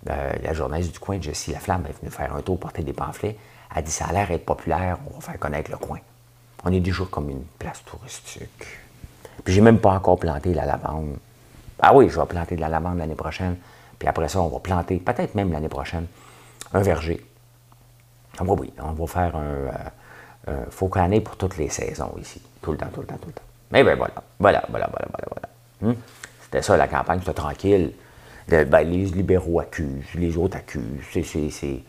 [0.08, 3.36] euh, la journaliste du coin, Jessie Laflamme, est venue faire un tour, porter des pamphlets.
[3.70, 5.98] Elle a dit ça a l'air d'être populaire, on va faire connaître le coin.
[6.64, 8.66] On est déjà comme une place touristique.
[9.44, 11.16] Puis j'ai même pas encore planté la lavande.
[11.80, 13.56] Ah oui, je vais planter de la lavande l'année prochaine.
[13.98, 16.06] Puis après ça, on va planter, peut-être même l'année prochaine,
[16.72, 17.24] un verger.
[18.38, 19.42] Ah oui, on va faire un.
[19.42, 19.70] Euh,
[20.48, 22.40] euh, faut pour toutes les saisons ici.
[22.62, 23.42] Tout le temps, tout le temps, tout le temps.
[23.70, 25.28] Mais ben voilà, voilà, voilà, voilà, voilà.
[25.80, 25.92] voilà.
[25.92, 25.96] Hmm?
[26.42, 27.92] C'était ça la campagne, c'était tranquille.
[28.48, 31.04] ben, les libéraux accusent, les autres accusent.
[31.12, 31.82] C'est,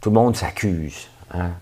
[0.00, 1.08] Tout le monde s'accuse.
[1.32, 1.52] Hein?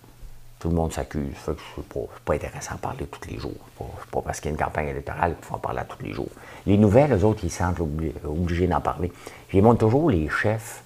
[0.59, 1.35] Tout le monde s'accuse.
[1.47, 1.57] Ce n'est
[1.89, 3.53] pas, pas, intéressant de parler tous les jours.
[3.79, 6.05] Ce n'est pas, parce qu'il y a une campagne électorale qu'il faut en parler tous
[6.05, 6.29] les jours.
[6.67, 9.13] Les nouvelles, eux autres, ils se sentent obligés d'en parler.
[9.53, 10.83] Ils montrent toujours les chefs,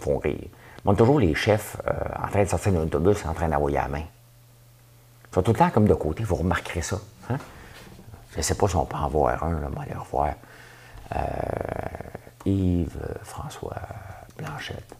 [0.00, 0.34] font rire.
[0.40, 0.50] Ils
[0.84, 1.92] montrent toujours les chefs euh,
[2.22, 4.02] en train de sortir d'un autobus, en train d'envoyer la main.
[5.30, 6.98] Ils sont tout le temps comme de côté, vous remarquerez ça.
[8.34, 10.34] Je ne sais pas si on peut en voir un, là, on va aller revoir.
[11.14, 11.20] Euh,
[12.44, 13.80] Yves François
[14.36, 14.92] Blanchette.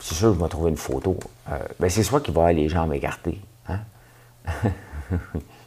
[0.00, 1.16] C'est sûr que je vais trouver une photo.
[1.50, 3.40] Euh, ben c'est soit qu'il va avoir les jambes écartées.
[3.68, 3.78] Hein?
[4.64, 4.70] il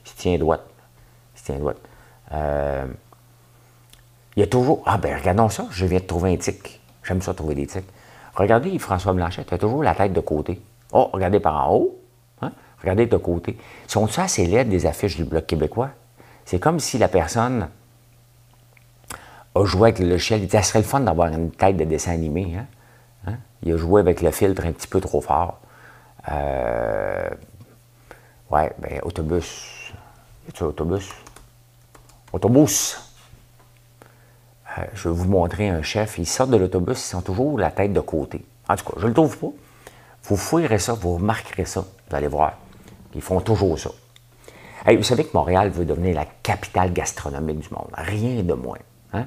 [0.04, 0.60] se tient droit.
[1.34, 1.74] Il se tient droit.
[2.34, 2.88] Euh,
[4.36, 4.84] il y a toujours.
[4.86, 6.82] Ah ben regardons ça, je viens de trouver un tic.
[7.04, 7.86] J'aime ça trouver des tics.
[8.36, 10.62] Regardez François Blanchette, il a toujours la tête de côté.
[10.92, 12.02] Oh, regardez par en haut.
[12.82, 13.58] Regardez de côté.
[13.88, 15.90] Sont ça assez des affiches du Bloc québécois?
[16.46, 17.70] C'est comme si la personne
[19.56, 20.44] a joué avec le logiciel.
[20.44, 22.56] Il ça serait le fun d'avoir une tête de dessin animé.
[22.58, 22.66] Hein?
[23.28, 23.38] hein?
[23.64, 25.60] Il a joué avec le filtre un petit peu trop fort.
[26.30, 27.30] Euh...
[28.52, 29.94] Ouais, ben, autobus.
[30.48, 31.10] Y a autobus?
[32.32, 32.98] Autobus.
[34.78, 36.18] Euh, je vais vous montrer un chef.
[36.18, 38.46] Ils sortent de l'autobus, ils sont toujours la tête de côté.
[38.70, 39.52] En tout cas, je ne le trouve pas.
[40.24, 41.86] Vous fouillerez ça, vous remarquerez ça.
[42.10, 42.54] Vous allez voir.
[43.16, 43.92] Ils font toujours ça.
[44.88, 47.88] vous savez que Montréal veut devenir la capitale gastronomique du monde.
[47.94, 48.78] Rien de moins.
[49.14, 49.26] Hein?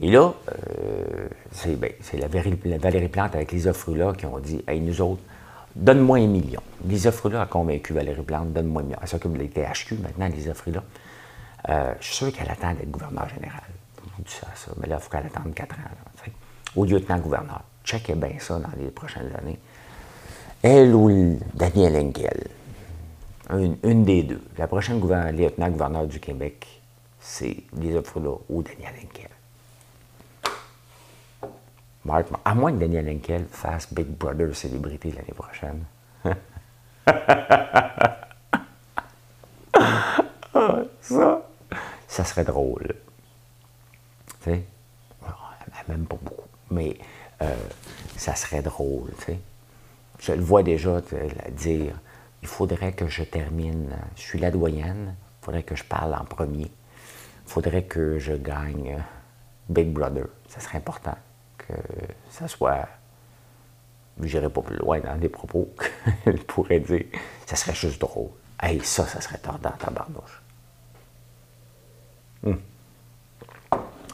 [0.00, 1.28] Et là, euh,
[1.76, 5.22] ben, c'est la, Valérie Plante avec Lisa Frula qui ont dit Hey, nous autres,
[5.76, 6.60] donne-moi un million.
[6.84, 8.98] Lisa Frula a convaincu Valérie Plante donne-moi un million.
[9.00, 10.82] Elle s'occupe de la THQ maintenant, Lisa Frula.
[11.68, 13.62] Euh, je suis sûr qu'elle attend d'être gouverneur général.
[14.26, 14.72] Ça, ça.
[14.80, 16.32] Mais là, il faut qu'elle attende quatre ans.
[16.74, 17.62] au lieutenant-gouverneur.
[17.84, 19.58] Checkez bien ça dans les prochaines années.
[20.62, 22.46] Elle ou Daniel Henkel.
[23.50, 24.40] Une, des deux.
[24.56, 26.80] La prochaine lieutenant-gouverneur du Québec,
[27.20, 29.28] c'est Lisa Frula ou Daniel Henkel.
[32.04, 35.84] Mark, à moins que Daniel Henkel fasse Big Brother célébrité l'année prochaine.
[41.00, 41.42] ça,
[42.06, 42.94] ça serait drôle.
[44.44, 44.62] Tu sais?
[45.88, 46.46] Même pas beaucoup.
[46.70, 46.96] Mais
[47.42, 47.56] euh,
[48.16, 49.40] ça serait drôle, tu sais?
[50.22, 51.00] Je le vois déjà
[51.50, 51.98] dire
[52.42, 53.90] il faudrait que je termine.
[54.16, 56.70] Je suis la doyenne, il faudrait que je parle en premier.
[56.70, 59.02] Il faudrait que je gagne
[59.68, 60.26] Big Brother.
[60.48, 61.16] Ça serait important
[61.58, 61.74] que
[62.30, 62.88] ça soit.
[64.20, 65.74] Je n'irai pas plus loin dans des propos
[66.24, 67.06] qu'elle pourrait dire.
[67.46, 68.30] Ça serait juste drôle.
[68.60, 70.42] Hey, ça, ça serait tordant, tabarnouche.
[72.44, 72.60] Hum.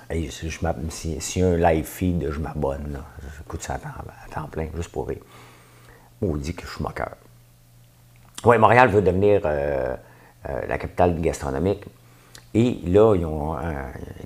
[0.09, 3.03] Hey, si, un live feed, je m'abonne.
[3.37, 5.21] J'écoute ça à temps, plein, juste pour rire.
[6.23, 7.17] Dit que je suis moqueur.
[8.45, 9.97] Oui, Montréal veut devenir euh,
[10.49, 11.85] euh, la capitale gastronomique.
[12.55, 13.57] Et là, ils ont,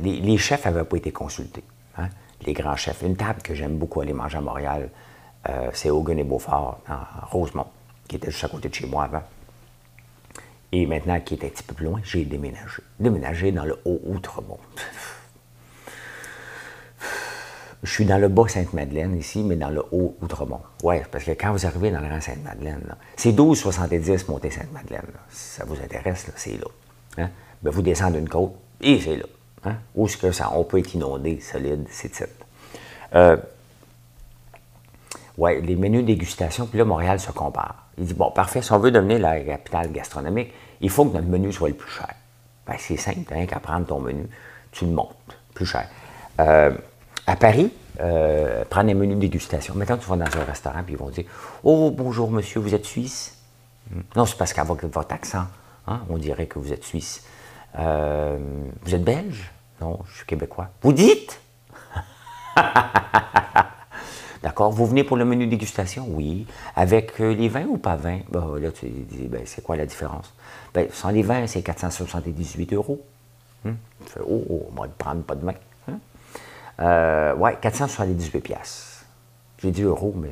[0.00, 1.64] les, chefs n'avaient pas été consultés.
[1.98, 2.08] Hein
[2.46, 3.02] les grands chefs.
[3.02, 4.90] Une table que j'aime beaucoup aller manger à Montréal,
[5.48, 7.66] euh, c'est Hogan et Beaufort, en Rosemont,
[8.08, 9.22] qui était juste à côté de chez moi avant.
[10.72, 12.82] Et maintenant, qui est un petit peu plus loin, j'ai déménagé.
[12.98, 14.58] Déménagé dans le Haut-Outremont.
[17.82, 20.60] Je suis dans le Bas-Sainte-Madeleine ici, mais dans le Haut-Outremont.
[20.84, 25.06] Oui, parce que quand vous arrivez dans le Grand Sainte-Madeleine, c'est 12,70 montée Sainte-Madeleine.
[25.30, 26.68] Si ça vous intéresse, c'est là.
[27.18, 27.30] Hein?
[27.60, 29.24] Ben, vous descendez une côte et c'est là.
[29.64, 29.76] Hein?
[29.96, 32.30] Où est-ce que ça, on peut être inondé solide, c'est titre.
[33.14, 33.36] Euh,
[35.36, 37.86] oui, les menus dégustation, puis là, Montréal se compare.
[37.98, 41.28] Il dit, bon, parfait, si on veut devenir la capitale gastronomique, il faut que notre
[41.28, 42.14] menu soit le plus cher.
[42.64, 44.28] Ben, c'est simple, hein, qu'à prendre ton menu,
[44.70, 45.88] tu le montes, plus cher.
[46.38, 46.70] Euh,
[47.26, 49.74] à Paris, euh, prendre un menu de dégustation.
[49.74, 51.24] Maintenant, tu vas dans un restaurant, ils vont dire,
[51.62, 53.38] oh, bonjour monsieur, vous êtes suisse?
[53.90, 54.00] Hmm.
[54.16, 55.46] Non, c'est parce qu'avec votre accent,
[55.86, 57.24] hein, on dirait que vous êtes suisse.
[57.78, 58.38] Euh,
[58.82, 59.50] vous êtes belge?
[59.80, 60.70] Non, je suis québécois.
[60.82, 61.40] Vous dites?
[64.42, 64.72] D'accord.
[64.72, 66.06] Vous venez pour le menu dégustation?
[66.08, 66.46] Oui.
[66.74, 68.20] Avec euh, les vins ou pas vins?
[68.30, 70.32] Ben, là, tu dis, ben, c'est quoi la différence?
[70.74, 73.00] Ben, sans les vins, c'est 478 euros.
[73.64, 73.76] Hum?
[74.04, 75.46] Tu fais, oh, oh, va prendre pas de.
[76.82, 79.04] Euh, ouais, 478 piastres.
[79.58, 80.30] J'ai dit euros, mais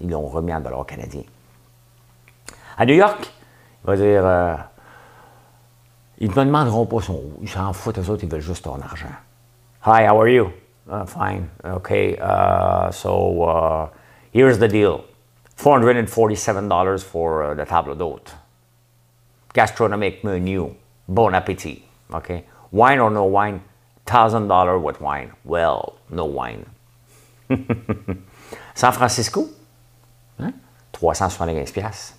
[0.00, 1.24] ils l'ont remis en dollars canadiens.
[2.78, 3.30] À New York,
[3.84, 4.56] il va dire, euh,
[6.18, 8.80] ils ne me demanderont pas son Ils s'en foutent, eux autres, ils veulent juste ton
[8.80, 9.12] argent.
[9.84, 10.50] Hi, how are you?
[11.06, 11.48] Fine.
[11.64, 12.16] Okay.
[12.18, 13.88] Uh, so uh,
[14.32, 15.04] here's the deal
[15.58, 18.34] $447 for the table d'hôte.
[19.52, 20.74] Gastronomic menu.
[21.08, 21.82] Bon appétit.
[22.14, 22.44] Okay.
[22.72, 23.60] Wine or no wine?
[24.06, 25.32] $1,000 with wine.
[25.44, 26.66] Well, no wine.
[28.74, 29.48] San Francisco?
[30.38, 30.52] Hein?
[30.92, 32.14] 375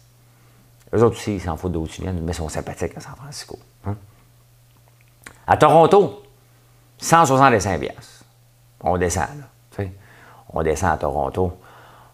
[0.93, 3.58] Eux autres aussi, ils s'en foutent d'où tu mais ils sont sympathiques à San Francisco.
[3.86, 3.96] Hein?
[5.48, 6.24] À Toronto,
[7.00, 8.24] 165 piastres.
[8.82, 9.86] On descend, là.
[10.54, 11.58] On descend à Toronto.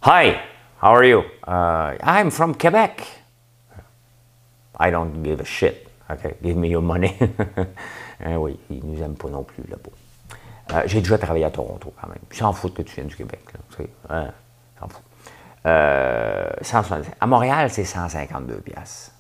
[0.03, 0.39] Hi,
[0.81, 1.23] how are you?
[1.45, 3.05] Uh, I'm from Quebec.
[4.79, 5.89] I don't give a shit.
[6.09, 7.17] OK, give me your money.
[8.23, 10.77] hein, oui, ils nous aiment pas non plus là-bas.
[10.77, 12.19] Euh, j'ai déjà travaillé à Toronto quand même.
[12.31, 13.41] Ils s'en foutent que tu viennes du Québec.
[13.79, 14.31] Là, hein,
[14.79, 15.01] s'en.
[15.65, 16.49] Euh,
[17.19, 19.11] à Montréal, c'est 152 pièces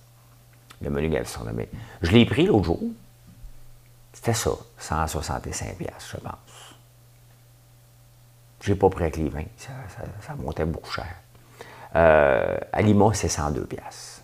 [0.81, 1.69] le menu gastronomique.
[2.01, 2.81] Je l'ai pris l'autre jour.
[4.13, 6.75] C'était ça, 165 pièces, je pense.
[8.61, 11.15] Je n'ai pas pris avec les vins, ça, montait beaucoup cher.
[11.95, 14.21] Euh, à Lima, c'est 102 pièces.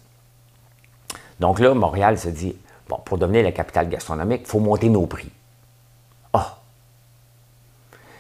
[1.40, 2.56] Donc là, Montréal se dit,
[2.90, 5.32] bon, pour devenir la capitale gastronomique, il faut monter nos prix.
[6.34, 6.58] Ah!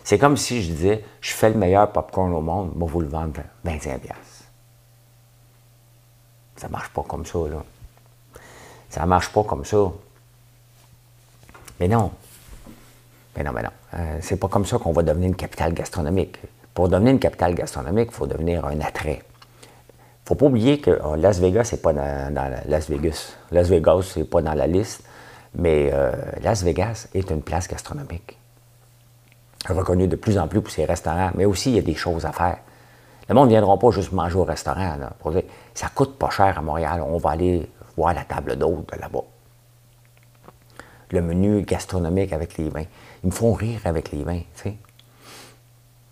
[0.03, 3.07] C'est comme si je disais, je fais le meilleur popcorn au monde, moi, vous le
[3.07, 4.45] vendre 25 pièces.
[6.55, 7.63] Ça marche pas comme ça, là.
[8.89, 9.77] Ça marche pas comme ça.
[11.79, 12.11] Mais non.
[13.35, 13.71] Mais non, mais non.
[13.95, 16.37] Euh, c'est pas comme ça qu'on va devenir une capitale gastronomique.
[16.73, 19.23] Pour devenir une capitale gastronomique, il faut devenir un attrait.
[20.25, 22.33] Faut pas oublier que oh, Las Vegas, c'est pas dans,
[22.67, 23.33] Las Vegas.
[23.51, 25.03] Las Vegas, c'est pas dans la liste.
[25.53, 26.11] Mais euh,
[26.41, 28.37] Las Vegas est une place gastronomique.
[29.69, 32.25] Reconnue de plus en plus pour ses restaurants, mais aussi il y a des choses
[32.25, 32.57] à faire.
[33.29, 34.97] Le monde ne viendra pas juste manger au restaurant.
[34.97, 37.01] Là, pour dire, ça coûte pas cher à Montréal.
[37.01, 39.23] On va aller voir la table d'hôte là-bas.
[41.11, 42.85] Le menu gastronomique avec les vins.
[43.23, 44.75] Ils me font rire avec les vins, tu sais.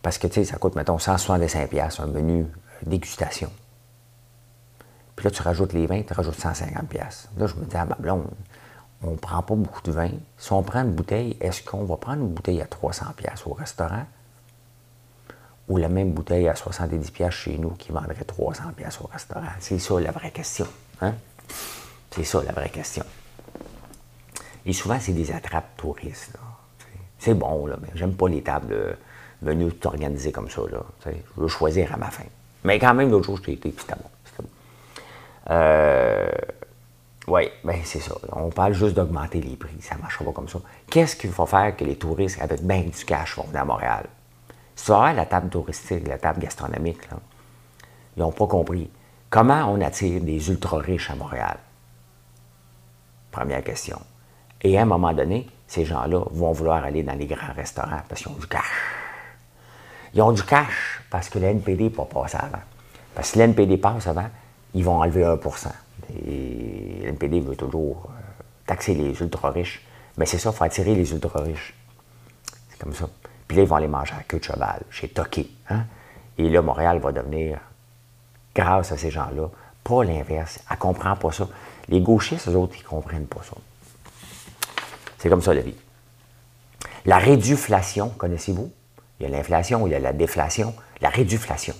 [0.01, 2.45] Parce que, ça coûte, mettons, 165$ un menu
[2.85, 3.49] dégustation.
[5.23, 7.27] Là, tu rajoutes les vins, tu rajoutes 150$.
[7.37, 8.27] Là, je me dis à ma blonde,
[9.01, 10.09] on ne prend pas beaucoup de vin.
[10.37, 13.03] Si on prend une bouteille, est-ce qu'on va prendre une bouteille à 300$
[13.45, 14.05] au restaurant?
[15.69, 19.47] Ou la même bouteille à 70$ chez nous qui vendrait 300$ au restaurant?
[19.59, 20.67] C'est ça la vraie question.
[21.01, 21.13] Hein?
[22.11, 23.05] C'est ça la vraie question.
[24.65, 26.37] Et souvent, c'est des attrapes touristes.
[27.17, 28.97] C'est bon, mais j'aime pas les tables
[29.41, 30.61] venues tout organisées comme ça.
[31.05, 32.25] Je veux choisir à ma fin.
[32.65, 34.09] Mais quand même, l'autre jour, je été, puis c'était bon.
[35.49, 36.29] Euh,
[37.27, 38.15] oui, bien c'est ça.
[38.31, 39.75] On parle juste d'augmenter les prix.
[39.81, 40.59] Ça ne marchera pas comme ça.
[40.89, 44.05] Qu'est-ce qu'il faut faire que les touristes avec bien du cash vont venir à Montréal?
[44.75, 47.07] Si vas la table touristique, la table gastronomique,
[48.15, 48.89] ils n'ont pas compris.
[49.29, 51.57] Comment on attire des ultra-riches à Montréal?
[53.31, 53.99] Première question.
[54.61, 58.21] Et à un moment donné, ces gens-là vont vouloir aller dans les grands restaurants parce
[58.21, 58.71] qu'ils ont du cash.
[60.13, 62.61] Ils ont du cash parce que l'NPD n'est pas passé avant.
[63.15, 64.29] Parce que l'NPD passe avant,
[64.73, 65.67] ils vont enlever 1%
[66.25, 69.85] Et l'NPD veut toujours euh, taxer les ultra-riches.
[70.17, 71.73] Mais c'est ça, il faut attirer les ultra-riches.
[72.69, 73.09] C'est comme ça.
[73.47, 75.51] Puis là, ils vont aller manger à queue de cheval, chez Toki.
[75.69, 75.85] Hein?
[76.37, 77.59] Et là, Montréal va devenir,
[78.55, 79.49] grâce à ces gens-là,
[79.83, 80.59] pas l'inverse.
[80.69, 81.47] Elle ne comprend pas ça.
[81.89, 83.55] Les gauchistes, eux autres, ils ne comprennent pas ça.
[85.17, 85.75] C'est comme ça la vie.
[87.05, 88.71] La réduflation, connaissez-vous?
[89.19, 90.73] Il y a l'inflation, il y a la déflation.
[91.01, 91.75] La réduflation,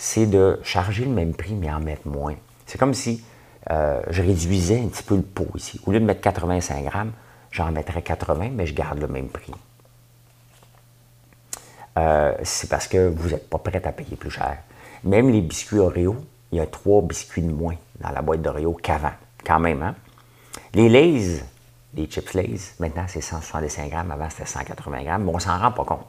[0.00, 2.34] c'est de charger le même prix, mais en mettre moins.
[2.64, 3.22] C'est comme si
[3.70, 5.78] euh, je réduisais un petit peu le pot ici.
[5.84, 7.12] Au lieu de mettre 85 grammes,
[7.50, 9.52] j'en mettrais 80, mais je garde le même prix.
[11.98, 14.56] Euh, c'est parce que vous n'êtes pas prêt à payer plus cher.
[15.04, 16.16] Même les biscuits Oreo,
[16.50, 19.12] il y a trois biscuits de moins dans la boîte d'Oreo qu'avant,
[19.44, 19.82] quand même.
[19.82, 19.94] Hein?
[20.72, 21.42] Les Lays,
[21.92, 25.72] les chips Lays, maintenant c'est 165 grammes, avant c'était 180 grammes, mais on s'en rend
[25.72, 26.06] pas compte.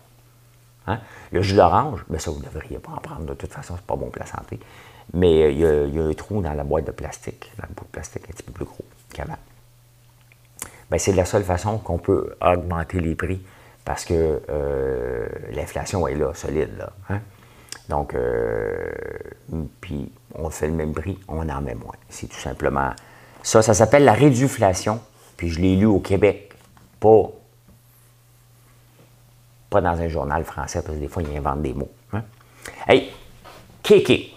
[0.88, 1.00] Hein?
[1.32, 3.26] Le jus d'orange, mais ça, vous ne devriez pas en prendre.
[3.26, 4.60] De toute façon, c'est pas bon pour la santé.
[5.13, 7.86] Mais euh, il y, a, un trou dans la boîte de plastique, dans le bout
[7.86, 9.38] de plastique un petit peu plus gros qu'avant.
[10.89, 13.41] Ben, c'est la seule façon qu'on peut augmenter les prix
[13.86, 16.78] parce que euh, l'inflation est là, solide.
[16.78, 17.22] Là, hein?
[17.89, 18.89] Donc, euh,
[19.82, 21.96] puis on fait le même prix, on en met moins.
[22.10, 22.91] C'est tout simplement
[23.44, 23.62] ça.
[23.62, 25.02] Ça s'appelle la réduflation.
[25.38, 26.54] Puis je l'ai lu au Québec,
[27.00, 27.30] pas
[29.72, 31.90] pas dans un journal français, parce que des fois, ils inventent des mots.
[32.14, 32.24] Hein?
[32.88, 33.10] Hey,
[33.82, 34.34] Kéké.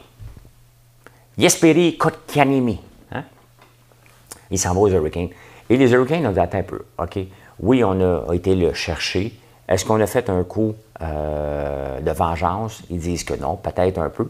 [1.37, 2.81] Yesperi Kotkanimi.
[3.11, 3.25] Hein?
[4.51, 5.31] Il s'en va aux Hurricanes.
[5.68, 6.85] Et les Hurricanes ont atteint un peu.
[6.99, 7.18] OK?
[7.59, 9.35] Oui, on a, été le chercher.
[9.68, 12.83] Est-ce qu'on a fait un coup euh, de vengeance?
[12.88, 14.29] Ils disent que non, peut-être un peu.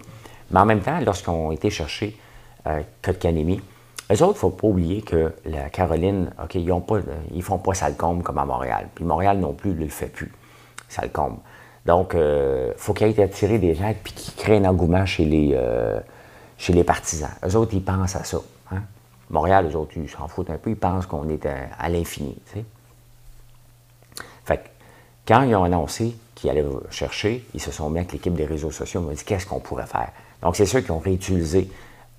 [0.51, 2.17] Mais en même temps, lorsqu'on a été chercher
[2.67, 3.61] euh, Kotkanimi,
[4.11, 7.75] eux autres, il ne faut pas oublier que la Caroline, OK, ils ne font pas
[7.75, 8.88] Salcombe comme à Montréal.
[8.95, 10.33] Puis Montréal non plus ne le fait plus
[10.94, 11.38] ça le comble.
[11.87, 15.24] Donc, il euh, faut qu'il ait attiré des gens puis qui créent un engouement chez
[15.24, 16.00] les, euh,
[16.57, 17.30] chez les partisans.
[17.44, 18.38] Eux autres, ils pensent à ça.
[18.72, 18.83] Hein.
[19.30, 20.70] Montréal, eux autres, ils s'en foutent un peu.
[20.70, 22.37] Ils pensent qu'on est à, l'infini.
[24.44, 24.68] Fait que,
[25.26, 28.70] quand ils ont annoncé qu'ils allaient chercher, ils se sont mis avec l'équipe des réseaux
[28.70, 29.00] sociaux.
[29.00, 30.11] Ils m'ont dit qu'est-ce qu'on pourrait faire?
[30.42, 31.68] Donc, c'est ceux qui ont réutilisé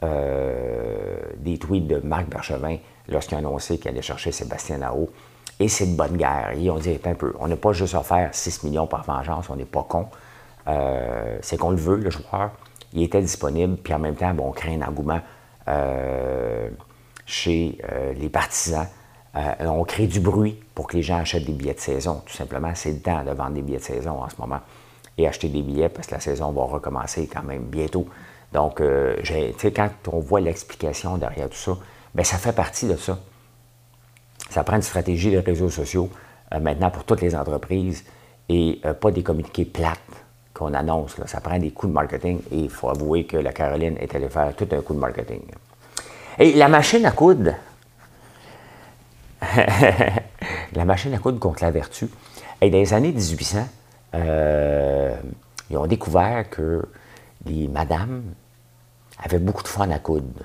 [0.03, 5.09] euh, des tweets de Marc Berchevin lorsqu'il a annoncé qu'il allait chercher Sébastien Nao
[5.59, 6.53] et c'est de bonne guerre.
[6.57, 9.55] Ils ont dit, un peu, on n'a pas juste offert 6 millions par vengeance, on
[9.55, 10.07] n'est pas con.
[10.67, 12.51] Euh, c'est qu'on le veut, le joueur.
[12.93, 15.21] Il était disponible, puis en même temps, bon, on crée un engouement
[15.67, 16.69] euh,
[17.25, 18.87] chez euh, les partisans.
[19.59, 22.21] on crée du bruit pour que les gens achètent des billets de saison.
[22.25, 24.59] Tout simplement, c'est le temps de vendre des billets de saison en ce moment
[25.17, 28.05] et acheter des billets parce que la saison va recommencer quand même bientôt.
[28.51, 31.77] Donc, quand on voit l'explication derrière tout ça,
[32.13, 33.17] bien, ça fait partie de ça.
[34.49, 36.09] Ça prend une stratégie de réseaux sociaux
[36.53, 38.03] euh, maintenant pour toutes les entreprises
[38.49, 39.99] et euh, pas des communiqués plates
[40.53, 41.15] qu'on annonce.
[41.25, 44.29] Ça prend des coups de marketing et il faut avouer que la Caroline est allée
[44.29, 45.41] faire tout un coup de marketing.
[46.39, 47.53] Et la machine à coudre,
[50.73, 52.09] la machine à coudre contre la vertu,
[52.61, 53.67] et dans les années 1800,
[54.15, 55.15] euh,
[55.69, 56.87] ils ont découvert que
[57.45, 58.23] les madames
[59.23, 60.43] avait beaucoup de fun à coudre.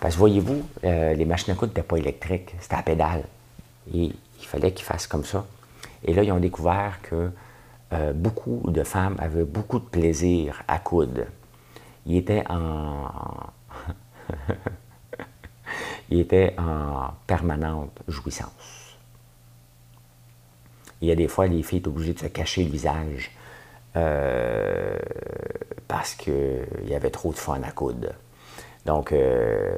[0.00, 3.24] Parce que voyez-vous, euh, les machines à coudre n'étaient pas électriques, c'était à pédale.
[3.92, 5.46] Et il fallait qu'ils fassent comme ça.
[6.04, 7.30] Et là, ils ont découvert que
[7.92, 11.24] euh, beaucoup de femmes avaient beaucoup de plaisir à coudre.
[12.06, 13.08] Ils étaient en.
[16.12, 18.96] Ils étaient en permanente jouissance.
[21.00, 23.30] Il y a des fois, les filles étaient obligées de se cacher le visage
[23.94, 24.98] euh,
[25.86, 28.08] parce qu'il y avait trop de fun à coudre.
[28.86, 29.74] Donc, euh,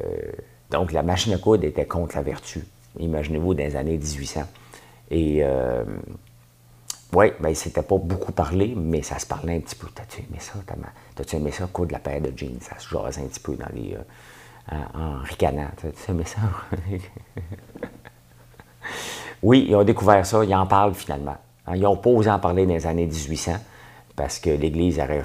[0.70, 2.64] donc, la machine à coudre était contre la vertu.
[2.98, 4.42] Imaginez-vous dans les années 1800.
[5.10, 5.84] Et euh,
[7.14, 9.88] oui, ben, c'était pas beaucoup parlé, mais ça se parlait un petit peu.
[9.94, 10.54] T'as-tu aimé ça?
[11.14, 12.60] T'as-tu aimé ça, coudre la paire de jeans?
[12.60, 13.94] Ça se jasait un petit peu dans les.
[13.94, 15.68] Euh, en, ricanant.
[15.76, 16.38] T'as-tu aimé ça?
[19.42, 21.36] oui, ils ont découvert ça, ils en parlent finalement.
[21.74, 23.52] Ils n'ont pas osé en parler dans les années 1800
[24.16, 25.22] parce que l'Église aurait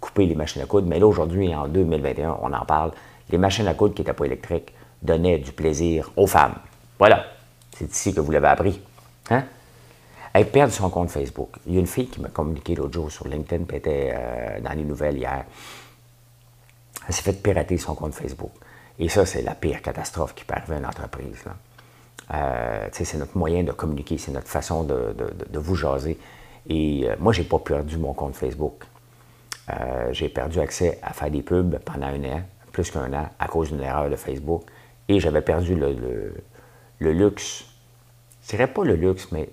[0.00, 0.88] coupé les machines à coudre.
[0.88, 2.92] Mais là, aujourd'hui, en 2021, on en parle.
[3.30, 6.54] Les machines à coudre qui n'étaient pas électriques donnaient du plaisir aux femmes.
[6.98, 7.24] Voilà.
[7.76, 8.80] C'est ici que vous l'avez appris.
[9.30, 9.44] Hein?
[10.32, 11.50] Elle perd son compte Facebook.
[11.66, 14.60] Il y a une fille qui m'a communiqué l'autre jour sur LinkedIn, puis était euh,
[14.60, 15.44] dans les nouvelles hier.
[17.06, 18.52] Elle s'est fait pirater son compte Facebook.
[18.98, 21.44] Et ça, c'est la pire catastrophe qui peut arriver à une entreprise.
[22.32, 25.14] Euh, c'est notre moyen de communiquer, c'est notre façon de,
[25.58, 26.18] vous jaser.
[26.68, 28.84] Et euh, moi, je n'ai pas perdu mon compte Facebook.
[30.12, 32.42] j'ai perdu accès à faire des pubs pendant un an,
[32.72, 34.62] plus qu'un an, à cause d'une erreur de Facebook.
[35.08, 36.34] Et j'avais perdu le,
[36.98, 37.64] le luxe,
[38.42, 39.50] je dirais pas le luxe, mais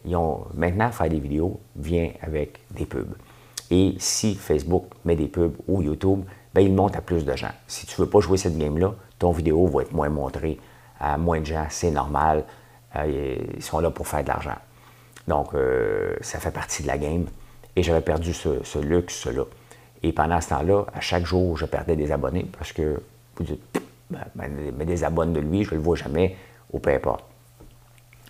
[0.53, 3.15] maintenant, faire des vidéos vient avec des pubs.
[3.71, 7.51] Et si Facebook met des pubs ou YouTube, ben, il monte à plus de gens.
[7.67, 10.59] Si tu ne veux pas jouer cette game-là, ton vidéo va être moins montrée
[10.99, 12.43] à moins de gens, c'est normal.
[12.95, 14.57] Euh, ils sont là pour faire de l'argent.
[15.29, 17.25] Donc, euh, ça fait partie de la game.
[17.75, 19.43] Et j'avais perdu ce, luxe-là.
[20.01, 22.99] Et pendant ce temps-là, à chaque jour, je perdais des abonnés parce que
[23.35, 26.35] vous dites, ben, ben, mais des abonnés de lui, je ne le vois jamais,
[26.73, 27.23] ou peu importe.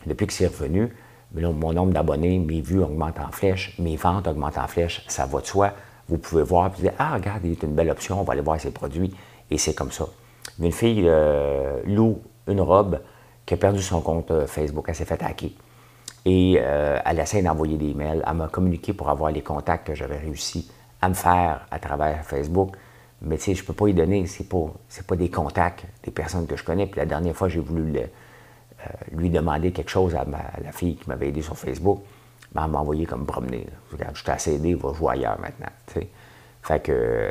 [0.05, 0.93] Depuis que c'est revenu,
[1.33, 5.39] mon nombre d'abonnés, mes vues augmentent en flèche, mes ventes augmentent en flèche, ça va
[5.39, 5.71] de soi.
[6.09, 8.41] Vous pouvez voir, vous dire, ah, regarde, il est une belle option, on va aller
[8.41, 9.13] voir ses produits.
[9.49, 10.05] Et c'est comme ça.
[10.59, 12.99] Une fille euh, loue une robe
[13.45, 15.51] qui a perdu son compte euh, Facebook, elle s'est fait hacker.
[16.25, 18.23] Et euh, elle essaie d'envoyer des mails.
[18.27, 20.69] Elle m'a communiqué pour avoir les contacts que j'avais réussi
[21.01, 22.75] à me faire à travers Facebook.
[23.21, 24.71] Mais tu sais, je ne peux pas y donner, ce n'est pas,
[25.07, 26.87] pas des contacts des personnes que je connais.
[26.87, 28.03] Puis la dernière fois, j'ai voulu euh,
[29.11, 30.25] lui demander quelque chose à,
[30.63, 32.01] la fille qui m'avait aidé sur Facebook,
[32.53, 33.67] ben, elle m'a envoyé comme promener.
[33.91, 35.67] Regarde, je t'ai assez aidé, va jouer ailleurs maintenant.
[36.61, 37.29] Fait que,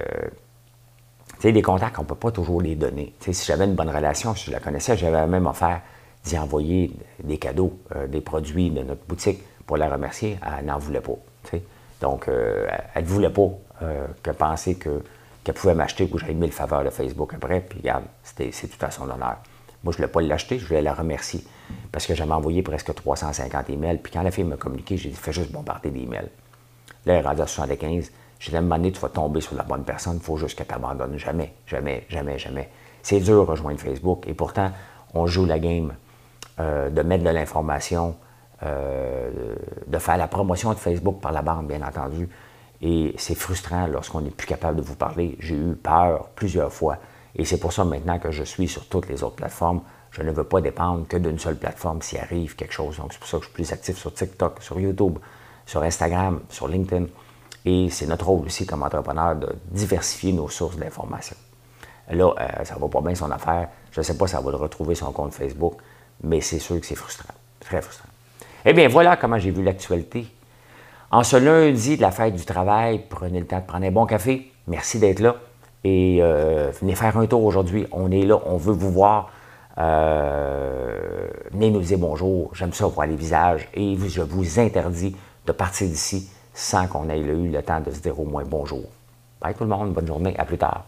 [1.34, 3.14] tu sais, des contacts, on ne peut pas toujours les donner.
[3.20, 5.80] si j'avais une bonne relation, si je la connaissais, j'avais même offert
[6.37, 6.91] envoyer
[7.22, 10.39] des cadeaux, euh, des produits de notre boutique pour la remercier.
[10.59, 11.16] Elle n'en voulait pas.
[12.01, 13.49] Donc, euh, elle ne voulait pas
[14.22, 17.61] que penser qu'elle pouvait m'acheter ou j'avais mis le faveur de Facebook après.
[17.61, 19.37] Puis, regarde, c'est tout à son honneur.
[19.85, 21.45] Moi, je ne voulais pas l'acheter, je voulais la remercier.
[21.93, 23.99] Parce que j'avais envoyé presque 350 emails.
[23.99, 26.29] Puis quand la fille m'a communiqué, j'ai dit fais juste bombarder des emails.
[27.07, 28.11] Là, elle est rendue à 75.
[28.41, 30.66] J'ai dit à un tu vas tomber sur la bonne personne, il faut juste qu'elle
[30.66, 31.18] t'abandonne.
[31.18, 32.68] Jamais, jamais, jamais, jamais.
[33.03, 34.24] C'est dur de rejoindre Facebook.
[34.26, 34.70] Et pourtant,
[35.14, 35.93] on joue la game
[36.61, 38.16] euh, de mettre de l'information,
[38.62, 39.54] euh,
[39.86, 42.28] de faire la promotion de Facebook par la bande, bien entendu.
[42.80, 45.36] Et c'est frustrant lorsqu'on n'est plus capable de vous parler.
[45.40, 46.98] J'ai eu peur plusieurs fois
[47.34, 49.80] et c'est pour ça maintenant que je suis sur toutes les autres plateformes.
[50.11, 52.96] Je ne veux pas dépendre que d'une seule plateforme s'il arrive quelque chose.
[52.96, 55.18] Donc, c'est pour ça que je suis plus actif sur TikTok, sur YouTube,
[55.66, 57.06] sur Instagram, sur LinkedIn.
[57.64, 61.36] Et c'est notre rôle aussi comme entrepreneur de diversifier nos sources d'information.
[62.11, 63.68] Là, euh, ça va pas bien son affaire.
[63.92, 65.74] Je ne sais pas si ça va le retrouver son compte Facebook,
[66.22, 67.34] mais c'est sûr que c'est frustrant.
[67.60, 68.08] Très frustrant.
[68.64, 70.26] Eh bien, voilà comment j'ai vu l'actualité.
[71.10, 74.06] En ce lundi de la fête du travail, prenez le temps de prendre un bon
[74.06, 74.52] café.
[74.66, 75.36] Merci d'être là.
[75.84, 77.86] Et euh, venez faire un tour aujourd'hui.
[77.92, 79.30] On est là, on veut vous voir.
[79.78, 82.50] Euh, venez nous dire bonjour.
[82.54, 83.68] J'aime ça voir les visages.
[83.74, 85.16] Et je vous interdis
[85.46, 88.84] de partir d'ici sans qu'on ait eu le temps de se dire au moins bonjour.
[89.40, 90.84] Bye tout le monde, bonne journée, à plus tard.